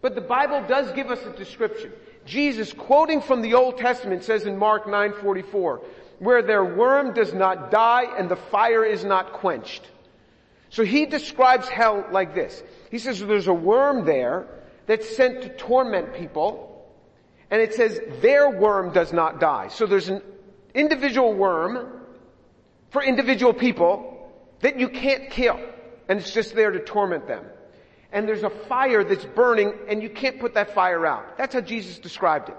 But 0.00 0.14
the 0.14 0.20
Bible 0.20 0.64
does 0.66 0.92
give 0.92 1.10
us 1.10 1.24
a 1.24 1.30
description. 1.36 1.92
Jesus, 2.24 2.72
quoting 2.72 3.20
from 3.20 3.42
the 3.42 3.54
Old 3.54 3.78
Testament, 3.78 4.24
says 4.24 4.46
in 4.46 4.58
Mark 4.58 4.86
9:44, 4.86 5.80
where 6.18 6.42
their 6.42 6.64
worm 6.64 7.14
does 7.14 7.32
not 7.32 7.70
die 7.70 8.04
and 8.16 8.28
the 8.28 8.36
fire 8.36 8.84
is 8.84 9.04
not 9.04 9.32
quenched. 9.32 9.88
So 10.70 10.84
he 10.84 11.06
describes 11.06 11.68
hell 11.68 12.06
like 12.12 12.34
this. 12.34 12.62
He 12.90 12.98
says 12.98 13.20
there's 13.20 13.48
a 13.48 13.52
worm 13.52 14.04
there 14.04 14.46
that's 14.86 15.16
sent 15.16 15.42
to 15.42 15.48
torment 15.50 16.14
people, 16.14 16.86
and 17.50 17.60
it 17.60 17.74
says 17.74 18.00
their 18.20 18.50
worm 18.50 18.92
does 18.92 19.12
not 19.12 19.40
die. 19.40 19.68
So 19.68 19.86
there's 19.86 20.08
an 20.08 20.22
individual 20.74 21.34
worm 21.34 22.00
for 22.90 23.02
individual 23.02 23.52
people 23.52 24.11
that 24.62 24.80
you 24.80 24.88
can't 24.88 25.30
kill, 25.30 25.60
and 26.08 26.18
it's 26.18 26.32
just 26.32 26.54
there 26.54 26.70
to 26.70 26.80
torment 26.80 27.28
them 27.28 27.44
and 28.12 28.28
there's 28.28 28.42
a 28.42 28.50
fire 28.50 29.02
that's 29.02 29.24
burning 29.24 29.72
and 29.88 30.02
you 30.02 30.10
can't 30.10 30.38
put 30.38 30.54
that 30.54 30.74
fire 30.74 31.04
out. 31.06 31.38
That's 31.38 31.54
how 31.54 31.62
Jesus 31.62 31.98
described 31.98 32.50
it. 32.50 32.56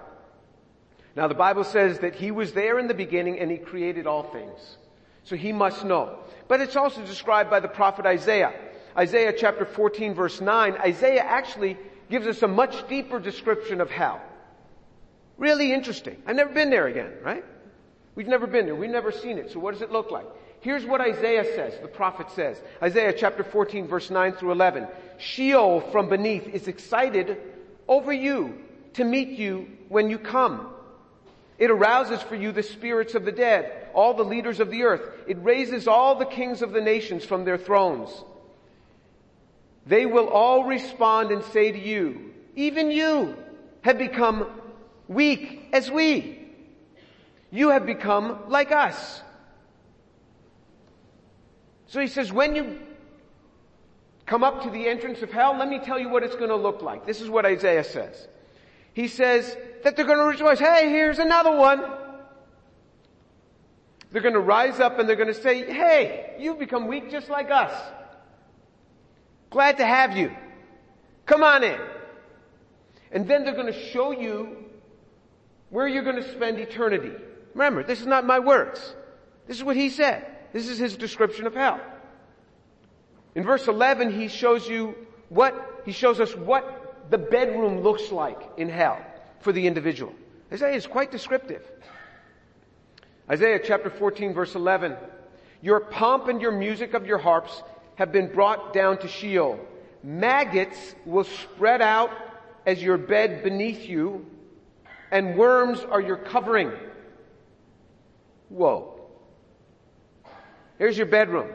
Now 1.16 1.28
the 1.28 1.36
Bible 1.36 1.64
says 1.64 2.00
that 2.00 2.16
he 2.16 2.32
was 2.32 2.54
there 2.54 2.80
in 2.80 2.88
the 2.88 2.96
beginning 2.96 3.40
and 3.40 3.52
he 3.52 3.58
created 3.58 4.08
all 4.08 4.24
things. 4.24 4.78
So 5.24 5.36
he 5.36 5.54
must 5.54 5.86
know. 5.86 6.20
But 6.48 6.60
it's 6.60 6.76
also 6.76 7.06
described 7.06 7.52
by 7.52 7.60
the 7.60 7.68
prophet 7.68 8.06
Isaiah. 8.06 8.52
Isaiah 8.98 9.32
chapter 9.38 9.64
14 9.64 10.16
verse 10.16 10.42
9, 10.42 10.74
Isaiah 10.74 11.24
actually 11.24 11.78
gives 12.10 12.26
us 12.26 12.42
a 12.42 12.48
much 12.48 12.88
deeper 12.90 13.20
description 13.20 13.80
of 13.80 13.92
hell. 13.92 14.22
Really 15.38 15.72
interesting. 15.72 16.22
I've 16.26 16.36
never 16.36 16.52
been 16.52 16.72
there 16.72 16.88
again, 16.88 17.12
right? 17.24 17.46
We've 18.16 18.28
never 18.28 18.48
been 18.48 18.66
there. 18.66 18.76
We've 18.76 18.90
never 18.90 19.12
seen 19.12 19.38
it. 19.38 19.52
So 19.52 19.60
what 19.60 19.74
does 19.74 19.82
it 19.82 19.92
look 19.92 20.12
like? 20.12 20.26
Here's 20.64 20.86
what 20.86 21.02
Isaiah 21.02 21.44
says, 21.44 21.74
the 21.82 21.90
prophet 21.90 22.32
says. 22.32 22.58
Isaiah 22.82 23.12
chapter 23.12 23.44
14 23.44 23.86
verse 23.86 24.10
9 24.10 24.32
through 24.32 24.54
11. 24.54 24.88
Sheol 25.18 25.82
from 25.82 26.08
beneath 26.08 26.48
is 26.48 26.70
excited 26.70 27.38
over 27.86 28.14
you 28.14 28.58
to 28.94 29.04
meet 29.04 29.38
you 29.38 29.68
when 29.90 30.10
you 30.10 30.18
come. 30.18 30.70
It 31.58 31.70
arouses 31.70 32.22
for 32.22 32.36
you 32.36 32.54
the 32.54 32.64
spirits 32.64 33.14
of 33.14 33.26
the 33.26 33.32
dead, 33.34 33.90
all 33.94 34.14
the 34.14 34.24
leaders 34.24 34.62
of 34.62 34.72
the 34.72 34.84
earth. 34.84 35.02
It 35.28 35.44
raises 35.44 35.86
all 35.86 36.16
the 36.16 36.26
kings 36.26 36.62
of 36.62 36.72
the 36.72 36.80
nations 36.80 37.26
from 37.26 37.44
their 37.44 37.58
thrones. 37.58 38.10
They 39.86 40.06
will 40.06 40.30
all 40.30 40.64
respond 40.64 41.32
and 41.32 41.44
say 41.44 41.74
to 41.74 41.78
you, 41.78 42.32
even 42.56 42.90
you 42.90 43.36
have 43.82 43.98
become 43.98 44.48
weak 45.10 45.68
as 45.74 45.92
we. 45.92 46.40
You 47.52 47.72
have 47.72 47.86
become 47.86 48.40
like 48.48 48.72
us. 48.72 49.22
So 51.94 52.00
he 52.00 52.08
says, 52.08 52.34
when 52.34 52.56
you 52.56 52.80
come 54.26 54.44
up 54.44 54.64
to 54.64 54.72
the 54.72 54.88
entrance 54.88 55.22
of 55.22 55.32
hell, 55.32 55.56
let 55.56 55.70
me 55.70 55.78
tell 55.78 56.00
you 56.00 56.10
what 56.10 56.24
it's 56.24 56.36
going 56.36 56.50
to 56.50 56.56
look 56.56 56.82
like. 56.82 57.06
This 57.06 57.22
is 57.22 57.30
what 57.30 57.46
Isaiah 57.46 57.84
says. 57.84 58.28
He 58.96 59.08
says 59.08 59.56
that 59.84 59.96
they're 59.96 60.08
going 60.08 60.18
to 60.18 60.24
rejoice. 60.24 60.58
Hey, 60.58 60.90
here's 60.90 61.20
another 61.20 61.56
one. 61.56 61.84
They're 64.10 64.24
going 64.24 64.34
to 64.34 64.40
rise 64.40 64.80
up 64.80 64.98
and 64.98 65.08
they're 65.08 65.16
going 65.16 65.32
to 65.32 65.40
say, 65.40 65.72
hey, 65.72 66.36
you've 66.40 66.58
become 66.58 66.88
weak 66.88 67.12
just 67.12 67.30
like 67.30 67.52
us. 67.52 67.72
Glad 69.52 69.78
to 69.78 69.86
have 69.86 70.18
you. 70.18 70.36
Come 71.28 71.44
on 71.44 71.64
in. 71.64 71.80
And 73.12 73.28
then 73.28 73.44
they're 73.44 73.54
going 73.54 73.72
to 73.72 73.90
show 73.92 74.10
you 74.10 74.66
where 75.70 75.88
you're 75.88 76.02
going 76.02 76.24
to 76.24 76.32
spend 76.32 76.58
eternity. 76.58 77.12
Remember, 77.54 77.84
this 77.84 78.02
is 78.02 78.08
not 78.08 78.26
my 78.26 78.40
words. 78.40 78.96
This 79.46 79.58
is 79.58 79.64
what 79.64 79.76
he 79.76 79.92
said. 79.92 80.33
This 80.54 80.70
is 80.70 80.78
his 80.78 80.96
description 80.96 81.48
of 81.48 81.56
hell. 81.56 81.82
In 83.36 83.44
verse 83.44 83.68
11, 83.68 84.18
he 84.18 84.28
shows 84.28 84.68
you 84.70 84.96
what, 85.30 85.82
he 85.84 85.92
shows 85.92 86.20
us 86.20 86.36
what 86.36 87.10
the 87.10 87.18
bedroom 87.18 87.82
looks 87.82 88.12
like 88.12 88.40
in 88.58 88.70
hell 88.70 89.04
for 89.40 89.52
the 89.52 89.66
individual. 89.66 90.14
Isaiah 90.52 90.76
is 90.76 90.86
quite 90.86 91.12
descriptive. 91.12 91.70
Isaiah 93.30 93.60
chapter 93.64 93.90
14 93.90 94.34
verse 94.34 94.54
11. 94.54 94.96
Your 95.62 95.80
pomp 95.80 96.28
and 96.28 96.42
your 96.42 96.52
music 96.52 96.94
of 96.94 97.08
your 97.08 97.18
harps 97.18 97.64
have 97.96 98.12
been 98.12 98.32
brought 98.32 98.74
down 98.74 99.00
to 99.00 99.08
Sheol. 99.08 99.60
Maggots 100.04 100.96
will 101.06 101.24
spread 101.24 101.82
out 101.82 102.12
as 102.66 102.82
your 102.82 102.98
bed 102.98 103.44
beneath 103.44 103.88
you, 103.88 104.26
and 105.12 105.38
worms 105.38 105.80
are 105.80 106.02
your 106.02 106.18
covering. 106.18 106.72
Whoa. 108.50 108.93
Here's 110.78 110.98
your 110.98 111.08
bedroom. 111.08 111.50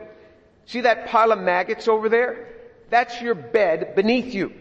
See 0.66 0.82
that 0.82 1.06
pile 1.06 1.32
of 1.32 1.40
maggots 1.40 1.88
over 1.88 2.08
there? 2.08 2.48
That's 2.90 3.20
your 3.20 3.34
bed 3.34 3.94
beneath 3.94 4.34
you. 4.34 4.52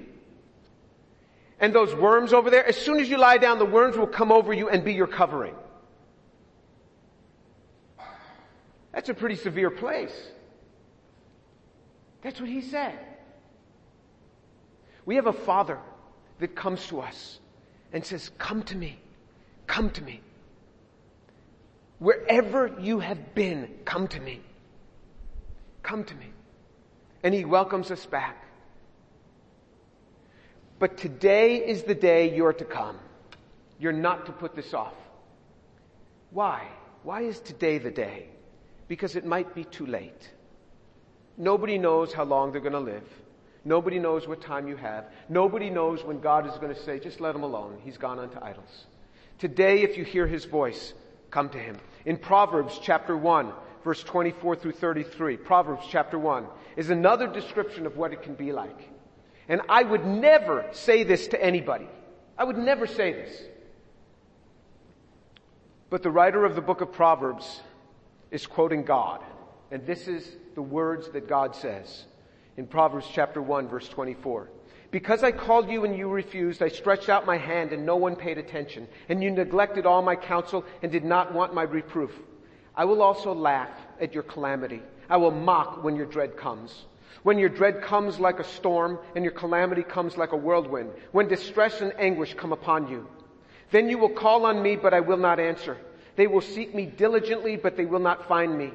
And 1.59 1.73
those 1.73 1.93
worms 1.95 2.33
over 2.33 2.49
there, 2.49 2.65
as 2.65 2.77
soon 2.77 2.99
as 2.99 3.09
you 3.09 3.17
lie 3.17 3.37
down, 3.37 3.59
the 3.59 3.65
worms 3.65 3.97
will 3.97 4.07
come 4.07 4.31
over 4.31 4.53
you 4.53 4.69
and 4.69 4.83
be 4.83 4.93
your 4.93 5.07
covering. 5.07 5.55
That's 8.91 9.09
a 9.09 9.13
pretty 9.13 9.35
severe 9.35 9.69
place. 9.69 10.15
That's 12.21 12.39
what 12.39 12.49
he 12.49 12.61
said. 12.61 12.97
We 15.05 15.15
have 15.15 15.27
a 15.27 15.33
father 15.33 15.79
that 16.39 16.55
comes 16.55 16.85
to 16.87 17.01
us 17.01 17.39
and 17.93 18.05
says, 18.05 18.29
come 18.37 18.63
to 18.63 18.75
me. 18.75 18.99
Come 19.65 19.89
to 19.91 20.03
me. 20.03 20.21
Wherever 21.99 22.75
you 22.79 22.99
have 22.99 23.33
been, 23.33 23.69
come 23.85 24.07
to 24.09 24.19
me. 24.19 24.41
Come 25.87 26.03
to 26.03 26.15
me. 26.15 26.25
And 27.23 27.33
he 27.33 27.45
welcomes 27.45 27.91
us 27.91 28.05
back. 28.05 28.43
But 30.79 30.97
today 30.97 31.65
is 31.65 31.83
the 31.83 31.95
day 31.95 32.35
you're 32.35 32.51
to 32.51 32.65
come. 32.65 32.99
You're 33.79 33.93
not 33.93 34.25
to 34.25 34.33
put 34.33 34.53
this 34.53 34.73
off. 34.73 34.93
Why? 36.31 36.67
Why 37.03 37.21
is 37.21 37.39
today 37.39 37.77
the 37.77 37.89
day? 37.89 38.27
Because 38.89 39.15
it 39.15 39.25
might 39.25 39.55
be 39.55 39.63
too 39.63 39.85
late. 39.85 40.29
Nobody 41.37 41.77
knows 41.77 42.11
how 42.11 42.25
long 42.25 42.51
they're 42.51 42.59
going 42.59 42.73
to 42.73 42.79
live. 42.79 43.07
Nobody 43.63 43.97
knows 43.97 44.27
what 44.27 44.41
time 44.41 44.67
you 44.67 44.75
have. 44.75 45.05
Nobody 45.29 45.69
knows 45.69 46.03
when 46.03 46.19
God 46.19 46.45
is 46.47 46.57
going 46.59 46.75
to 46.75 46.83
say, 46.83 46.99
just 46.99 47.21
let 47.21 47.33
him 47.33 47.43
alone. 47.43 47.77
He's 47.85 47.97
gone 47.97 48.19
unto 48.19 48.39
idols. 48.41 48.87
Today, 49.39 49.83
if 49.83 49.97
you 49.97 50.03
hear 50.03 50.27
his 50.27 50.43
voice, 50.43 50.93
come 51.31 51.47
to 51.49 51.57
him. 51.57 51.77
In 52.05 52.17
Proverbs 52.17 52.77
chapter 52.81 53.15
1, 53.15 53.53
verse 53.83 54.03
24 54.03 54.55
through 54.57 54.71
33, 54.73 55.37
Proverbs 55.37 55.85
chapter 55.89 56.17
1, 56.19 56.45
is 56.75 56.89
another 56.89 57.27
description 57.27 57.85
of 57.85 57.97
what 57.97 58.13
it 58.13 58.21
can 58.21 58.35
be 58.35 58.51
like. 58.51 58.89
And 59.49 59.61
I 59.69 59.83
would 59.83 60.05
never 60.05 60.65
say 60.71 61.03
this 61.03 61.27
to 61.29 61.43
anybody. 61.43 61.87
I 62.37 62.43
would 62.43 62.57
never 62.57 62.85
say 62.85 63.13
this. 63.13 63.43
But 65.89 66.03
the 66.03 66.11
writer 66.11 66.43
of 66.43 66.55
the 66.55 66.61
book 66.61 66.81
of 66.81 66.91
Proverbs 66.91 67.61
is 68.29 68.45
quoting 68.45 68.83
God. 68.83 69.23
And 69.71 69.85
this 69.85 70.07
is 70.07 70.35
the 70.55 70.61
words 70.61 71.09
that 71.11 71.27
God 71.27 71.55
says 71.55 72.05
in 72.57 72.67
Proverbs 72.67 73.07
chapter 73.11 73.41
1 73.41 73.67
verse 73.67 73.87
24. 73.87 74.49
Because 74.89 75.23
I 75.23 75.31
called 75.31 75.69
you 75.69 75.83
and 75.83 75.97
you 75.97 76.09
refused, 76.09 76.61
I 76.61 76.69
stretched 76.69 77.09
out 77.09 77.25
my 77.25 77.37
hand 77.37 77.73
and 77.73 77.85
no 77.85 77.97
one 77.97 78.15
paid 78.15 78.37
attention. 78.37 78.87
And 79.09 79.21
you 79.21 79.31
neglected 79.31 79.85
all 79.85 80.01
my 80.01 80.15
counsel 80.15 80.65
and 80.81 80.91
did 80.91 81.03
not 81.03 81.33
want 81.33 81.53
my 81.53 81.63
reproof. 81.63 82.11
I 82.77 82.85
will 82.85 83.01
also 83.01 83.33
laugh 83.33 83.71
at 83.99 84.13
your 84.13 84.23
calamity. 84.23 84.83
I 85.09 85.17
will 85.17 85.31
mock 85.31 85.83
when 85.83 85.95
your 85.95 86.05
dread 86.05 86.37
comes. 86.37 86.85
When 87.23 87.39
your 87.39 87.49
dread 87.49 87.81
comes 87.81 88.19
like 88.19 88.39
a 88.39 88.43
storm 88.43 88.99
and 89.15 89.25
your 89.25 89.33
calamity 89.33 89.81
comes 89.81 90.15
like 90.15 90.31
a 90.31 90.37
whirlwind. 90.37 90.91
When 91.11 91.27
distress 91.27 91.81
and 91.81 91.91
anguish 91.97 92.35
come 92.35 92.53
upon 92.53 92.87
you. 92.87 93.07
Then 93.71 93.89
you 93.89 93.97
will 93.97 94.09
call 94.09 94.45
on 94.45 94.61
me, 94.61 94.75
but 94.75 94.93
I 94.93 94.99
will 94.99 95.17
not 95.17 95.39
answer. 95.39 95.75
They 96.15 96.27
will 96.27 96.41
seek 96.41 96.73
me 96.73 96.85
diligently, 96.85 97.57
but 97.57 97.75
they 97.75 97.85
will 97.85 97.99
not 97.99 98.27
find 98.27 98.55
me 98.55 98.71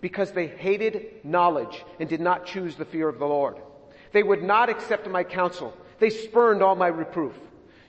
because 0.00 0.32
they 0.32 0.48
hated 0.48 1.24
knowledge 1.24 1.82
and 1.98 2.08
did 2.08 2.20
not 2.20 2.46
choose 2.46 2.74
the 2.74 2.84
fear 2.84 3.08
of 3.08 3.18
the 3.18 3.26
Lord. 3.26 3.56
They 4.12 4.22
would 4.22 4.42
not 4.42 4.68
accept 4.68 5.08
my 5.08 5.24
counsel. 5.24 5.74
They 5.98 6.10
spurned 6.10 6.62
all 6.62 6.74
my 6.74 6.88
reproof. 6.88 7.34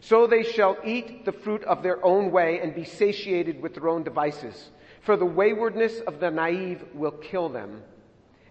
So 0.06 0.28
they 0.28 0.44
shall 0.44 0.78
eat 0.86 1.26
the 1.26 1.32
fruit 1.32 1.64
of 1.64 1.82
their 1.82 2.04
own 2.06 2.30
way 2.30 2.60
and 2.60 2.76
be 2.76 2.84
satiated 2.84 3.60
with 3.60 3.74
their 3.74 3.90
own 3.90 4.04
devices. 4.04 4.70
For 5.02 5.18
the 5.18 5.26
waywardness 5.26 6.00
of 6.02 6.20
the 6.20 6.30
naive 6.30 6.86
will 6.94 7.10
kill 7.10 7.50
them, 7.50 7.82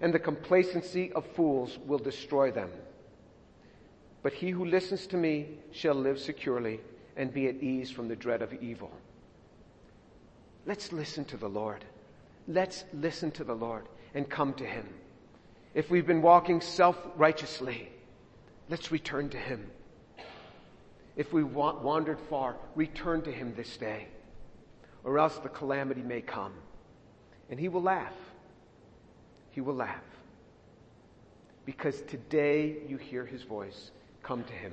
and 0.00 0.12
the 0.12 0.18
complacency 0.18 1.12
of 1.12 1.24
fools 1.36 1.78
will 1.86 2.00
destroy 2.00 2.50
them. 2.50 2.70
But 4.24 4.32
he 4.32 4.50
who 4.50 4.64
listens 4.64 5.06
to 5.08 5.16
me 5.16 5.46
shall 5.70 5.94
live 5.94 6.18
securely 6.18 6.80
and 7.16 7.32
be 7.32 7.46
at 7.46 7.62
ease 7.62 7.88
from 7.88 8.08
the 8.08 8.16
dread 8.16 8.42
of 8.42 8.52
evil. 8.60 8.90
Let's 10.66 10.92
listen 10.92 11.24
to 11.26 11.36
the 11.36 11.48
Lord. 11.48 11.84
Let's 12.48 12.84
listen 12.92 13.30
to 13.30 13.44
the 13.44 13.54
Lord 13.54 13.86
and 14.12 14.28
come 14.28 14.54
to 14.54 14.66
him. 14.66 14.88
If 15.72 15.88
we've 15.88 16.06
been 16.06 16.22
walking 16.22 16.60
self-righteously, 16.60 17.92
let's 18.68 18.90
return 18.90 19.28
to 19.28 19.38
him. 19.38 19.70
If 21.16 21.32
we 21.32 21.44
wandered 21.44 22.18
far, 22.28 22.56
return 22.74 23.22
to 23.22 23.32
him 23.32 23.54
this 23.56 23.76
day 23.76 24.08
or 25.04 25.18
else 25.18 25.36
the 25.36 25.50
calamity 25.50 26.02
may 26.02 26.22
come. 26.22 26.52
And 27.50 27.60
he 27.60 27.68
will 27.68 27.82
laugh. 27.82 28.14
He 29.50 29.60
will 29.60 29.74
laugh. 29.74 30.02
Because 31.66 32.00
today 32.02 32.78
you 32.88 32.96
hear 32.96 33.24
his 33.24 33.42
voice. 33.42 33.90
Come 34.22 34.42
to 34.44 34.52
him. 34.52 34.72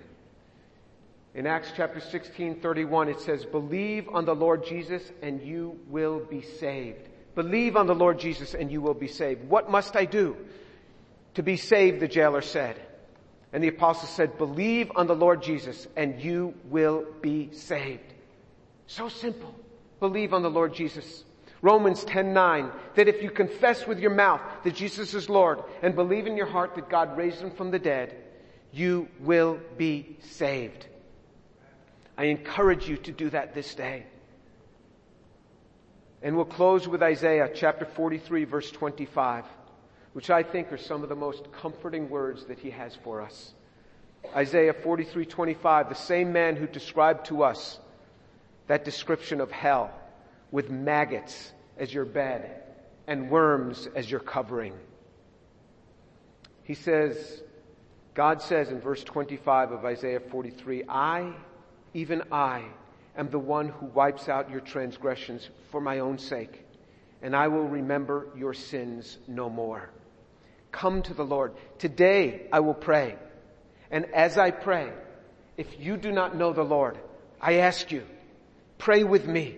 In 1.36 1.45
Acts 1.47 1.71
chapter 1.75 1.99
16, 1.99 2.62
31, 2.62 3.10
it 3.10 3.19
says, 3.19 3.45
Believe 3.45 4.10
on 4.10 4.25
the 4.25 4.36
Lord 4.36 4.65
Jesus 4.65 5.04
and 5.21 5.41
you 5.41 5.80
will 5.88 6.19
be 6.19 6.41
saved. 6.41 7.08
Believe 7.36 7.77
on 7.77 7.88
the 7.88 7.95
Lord 7.95 8.19
Jesus 8.19 8.54
and 8.54 8.71
you 8.71 8.82
will 8.82 8.93
be 8.93 9.08
saved. 9.08 9.47
What 9.47 9.69
must 9.69 9.95
I 9.95 10.06
do 10.06 10.36
to 11.36 11.43
be 11.43 11.56
saved? 11.56 12.01
The 12.01 12.08
jailer 12.08 12.41
said. 12.41 12.82
And 13.53 13.63
the 13.63 13.67
apostle 13.67 14.07
said, 14.07 14.37
believe 14.37 14.91
on 14.95 15.07
the 15.07 15.15
Lord 15.15 15.41
Jesus 15.41 15.87
and 15.95 16.21
you 16.21 16.53
will 16.65 17.05
be 17.21 17.49
saved. 17.51 18.13
So 18.87 19.09
simple. 19.09 19.53
Believe 19.99 20.33
on 20.33 20.41
the 20.41 20.49
Lord 20.49 20.73
Jesus. 20.73 21.23
Romans 21.61 22.03
10:9 22.05 22.71
that 22.95 23.07
if 23.07 23.21
you 23.21 23.29
confess 23.29 23.85
with 23.85 23.99
your 23.99 24.11
mouth 24.11 24.41
that 24.63 24.75
Jesus 24.75 25.13
is 25.13 25.29
Lord 25.29 25.63
and 25.81 25.95
believe 25.95 26.27
in 26.27 26.35
your 26.35 26.47
heart 26.47 26.75
that 26.75 26.89
God 26.89 27.17
raised 27.17 27.41
him 27.41 27.51
from 27.51 27.71
the 27.71 27.79
dead, 27.79 28.15
you 28.71 29.07
will 29.19 29.59
be 29.77 30.17
saved. 30.21 30.87
I 32.17 32.25
encourage 32.25 32.87
you 32.87 32.97
to 32.97 33.11
do 33.11 33.29
that 33.29 33.53
this 33.53 33.75
day. 33.75 34.05
And 36.23 36.35
we'll 36.35 36.45
close 36.45 36.87
with 36.87 37.03
Isaiah 37.03 37.49
chapter 37.53 37.85
43 37.85 38.45
verse 38.45 38.71
25, 38.71 39.45
which 40.13 40.30
I 40.30 40.43
think 40.43 40.71
are 40.71 40.78
some 40.78 41.04
of 41.04 41.10
the 41.10 41.15
most 41.15 41.52
comforting 41.52 42.10
words 42.10 42.45
that 42.45 42.60
he 42.60 42.71
has 42.71 42.95
for 42.95 43.21
us. 43.21 43.54
Isaiah 44.36 44.74
43:25, 44.74 45.89
the 45.89 45.95
same 45.95 46.32
man 46.32 46.56
who 46.56 46.67
described 46.67 47.26
to 47.28 47.43
us 47.43 47.80
that 48.67 48.86
description 48.86 49.41
of 49.41 49.52
hell 49.52 49.91
with 50.52 50.69
maggots 50.69 51.52
as 51.78 51.93
your 51.93 52.06
bed 52.06 52.63
and 53.08 53.30
worms 53.30 53.88
as 53.95 54.10
your 54.10 54.19
covering. 54.19 54.74
He 56.63 56.76
says, 56.76 57.43
God 58.13 58.41
says 58.41 58.69
in 58.69 58.80
verse 58.80 59.04
25 59.04 59.71
of 59.71 59.86
Isaiah 59.86 60.19
43, 60.19 60.84
I, 60.88 61.34
even 61.93 62.24
I, 62.32 62.63
am 63.17 63.30
the 63.30 63.39
one 63.39 63.69
who 63.69 63.88
wipes 63.88 64.30
out 64.30 64.50
your 64.50 64.62
transgressions 64.62 65.50
for 65.71 65.82
my 65.82 66.00
own 66.00 66.17
sake, 66.17 66.65
and 67.21 67.36
I 67.36 67.47
will 67.47 67.67
remember 67.67 68.28
your 68.36 68.54
sins 68.54 69.17
no 69.28 69.50
more. 69.50 69.89
Come 70.71 71.01
to 71.03 71.13
the 71.13 71.25
Lord. 71.25 71.53
Today 71.79 72.47
I 72.51 72.62
will 72.62 72.73
pray. 72.73 73.15
And 73.89 74.05
as 74.13 74.38
I 74.38 74.51
pray, 74.51 74.91
if 75.57 75.79
you 75.79 75.97
do 75.97 76.12
not 76.12 76.36
know 76.36 76.53
the 76.53 76.63
Lord, 76.63 76.97
I 77.39 77.55
ask 77.55 77.91
you, 77.91 78.03
pray 78.77 79.03
with 79.03 79.27
me 79.27 79.57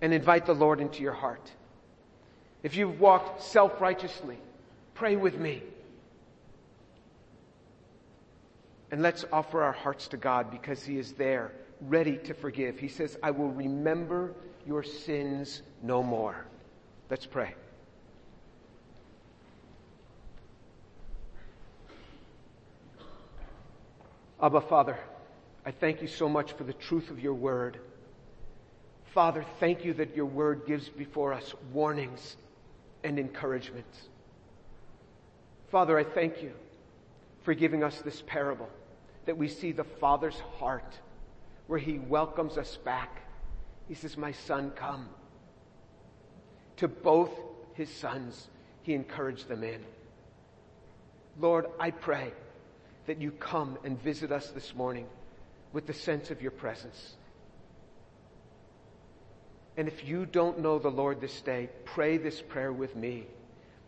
and 0.00 0.14
invite 0.14 0.46
the 0.46 0.54
Lord 0.54 0.80
into 0.80 1.02
your 1.02 1.12
heart. 1.12 1.50
If 2.62 2.76
you've 2.76 3.00
walked 3.00 3.42
self-righteously, 3.42 4.38
pray 4.94 5.16
with 5.16 5.36
me. 5.36 5.62
And 8.90 9.02
let's 9.02 9.24
offer 9.32 9.62
our 9.62 9.72
hearts 9.72 10.08
to 10.08 10.16
God 10.16 10.50
because 10.50 10.82
He 10.82 10.98
is 10.98 11.12
there, 11.12 11.52
ready 11.82 12.16
to 12.18 12.34
forgive. 12.34 12.78
He 12.78 12.88
says, 12.88 13.16
I 13.22 13.32
will 13.32 13.50
remember 13.50 14.32
your 14.66 14.82
sins 14.82 15.62
no 15.82 16.02
more. 16.02 16.46
Let's 17.10 17.26
pray. 17.26 17.54
Abba, 24.40 24.60
Father, 24.60 24.96
I 25.66 25.72
thank 25.72 26.00
you 26.00 26.06
so 26.06 26.28
much 26.28 26.52
for 26.52 26.62
the 26.62 26.72
truth 26.72 27.10
of 27.10 27.18
your 27.18 27.34
word. 27.34 27.80
Father, 29.12 29.44
thank 29.58 29.84
you 29.84 29.94
that 29.94 30.14
your 30.14 30.26
word 30.26 30.62
gives 30.66 30.88
before 30.88 31.32
us 31.32 31.54
warnings 31.72 32.36
and 33.02 33.18
encouragement. 33.18 33.86
Father, 35.70 35.98
I 35.98 36.04
thank 36.04 36.40
you 36.42 36.52
for 37.42 37.52
giving 37.52 37.82
us 37.82 38.00
this 38.02 38.22
parable 38.26 38.68
that 39.26 39.36
we 39.36 39.48
see 39.48 39.72
the 39.72 39.84
Father's 39.84 40.38
heart 40.58 40.98
where 41.66 41.78
he 41.78 41.98
welcomes 41.98 42.56
us 42.56 42.76
back. 42.84 43.22
He 43.88 43.94
says, 43.94 44.16
My 44.16 44.32
son, 44.32 44.70
come. 44.70 45.08
To 46.76 46.86
both 46.86 47.32
his 47.74 47.90
sons, 47.90 48.48
he 48.82 48.94
encouraged 48.94 49.48
them 49.48 49.64
in. 49.64 49.84
Lord, 51.40 51.66
I 51.80 51.90
pray 51.90 52.32
that 53.08 53.20
you 53.20 53.30
come 53.30 53.78
and 53.84 54.00
visit 54.02 54.30
us 54.30 54.48
this 54.50 54.74
morning 54.74 55.06
with 55.72 55.86
the 55.86 55.94
sense 55.94 56.30
of 56.30 56.42
your 56.42 56.50
presence. 56.50 57.16
And 59.78 59.88
if 59.88 60.06
you 60.06 60.26
don't 60.26 60.60
know 60.60 60.78
the 60.78 60.90
Lord 60.90 61.18
this 61.20 61.40
day, 61.40 61.70
pray 61.86 62.18
this 62.18 62.42
prayer 62.42 62.70
with 62.70 62.94
me. 62.94 63.24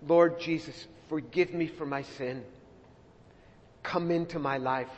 Lord 0.07 0.41
Jesus, 0.41 0.87
forgive 1.11 1.53
me 1.53 1.67
for 1.67 1.85
my 1.85 2.01
sin. 2.01 2.43
Come 3.83 4.11
into 4.11 4.39
my 4.39 4.57
life. 4.57 4.89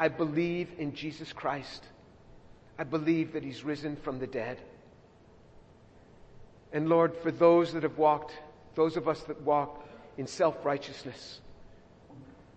I 0.00 0.08
believe 0.08 0.68
in 0.78 0.92
Jesus 0.92 1.32
Christ. 1.32 1.84
I 2.76 2.82
believe 2.82 3.34
that 3.34 3.44
He's 3.44 3.62
risen 3.62 3.94
from 3.94 4.18
the 4.18 4.26
dead. 4.26 4.58
And 6.72 6.88
Lord, 6.88 7.16
for 7.18 7.30
those 7.30 7.72
that 7.74 7.84
have 7.84 7.98
walked, 7.98 8.32
those 8.74 8.96
of 8.96 9.06
us 9.06 9.22
that 9.24 9.42
walk 9.42 9.86
in 10.18 10.26
self-righteousness, 10.26 11.38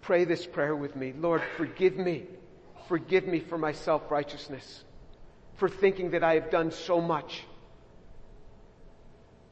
pray 0.06 0.24
this 0.24 0.46
prayer 0.46 0.76
with 0.76 0.96
me. 0.96 1.14
Lord, 1.18 1.42
forgive 1.58 1.98
me. 1.98 2.26
Forgive 2.88 3.26
me 3.26 3.40
for 3.40 3.58
my 3.58 3.72
self-righteousness 3.72 4.84
for 5.56 5.68
thinking 5.68 6.12
that 6.12 6.24
I 6.24 6.36
have 6.36 6.52
done 6.52 6.70
so 6.70 7.02
much, 7.02 7.44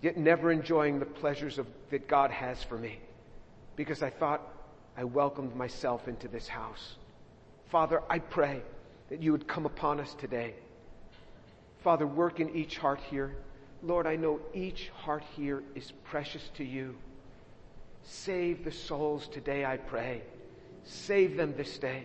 yet 0.01 0.15
never 0.15 0.51
enjoying 0.51 0.99
the 0.99 1.05
pleasures 1.05 1.57
of, 1.57 1.65
that 1.89 2.07
God 2.07 2.29
has 2.29 2.61
for 2.63 2.77
me 2.77 2.99
because 3.75 4.03
I 4.03 4.11
thought 4.11 4.41
I 4.95 5.05
welcomed 5.05 5.55
myself 5.55 6.07
into 6.07 6.27
this 6.27 6.47
house. 6.47 6.97
Father, 7.71 8.03
I 8.07 8.19
pray 8.19 8.61
that 9.09 9.23
you 9.23 9.31
would 9.31 9.47
come 9.47 9.65
upon 9.65 9.99
us 9.99 10.13
today. 10.13 10.53
Father, 11.83 12.05
work 12.05 12.39
in 12.39 12.55
each 12.55 12.77
heart 12.77 12.99
here. 13.09 13.35
Lord, 13.81 14.05
I 14.05 14.17
know 14.17 14.39
each 14.53 14.89
heart 14.89 15.23
here 15.35 15.63
is 15.73 15.91
precious 16.03 16.47
to 16.57 16.63
you. 16.63 16.95
Save 18.03 18.63
the 18.63 18.71
souls 18.71 19.27
today, 19.27 19.65
I 19.65 19.77
pray. 19.77 20.21
Save 20.84 21.38
them 21.38 21.54
this 21.56 21.78
day 21.78 22.04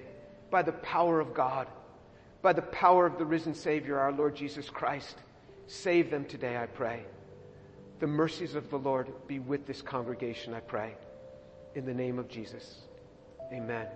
by 0.50 0.62
the 0.62 0.72
power 0.72 1.20
of 1.20 1.34
God 1.34 1.68
by 2.42 2.52
the 2.52 2.62
power 2.62 3.06
of 3.06 3.18
the 3.18 3.24
risen 3.24 3.54
Savior, 3.54 3.98
our 3.98 4.12
Lord 4.12 4.36
Jesus 4.36 4.70
Christ. 4.70 5.16
Save 5.66 6.10
them 6.10 6.24
today, 6.24 6.56
I 6.56 6.66
pray. 6.66 7.02
The 8.00 8.06
mercies 8.06 8.54
of 8.54 8.70
the 8.70 8.78
Lord 8.78 9.12
be 9.26 9.40
with 9.40 9.66
this 9.66 9.82
congregation, 9.82 10.54
I 10.54 10.60
pray. 10.60 10.94
In 11.74 11.84
the 11.84 11.94
name 11.94 12.18
of 12.18 12.28
Jesus. 12.28 12.82
Amen. 13.52 13.88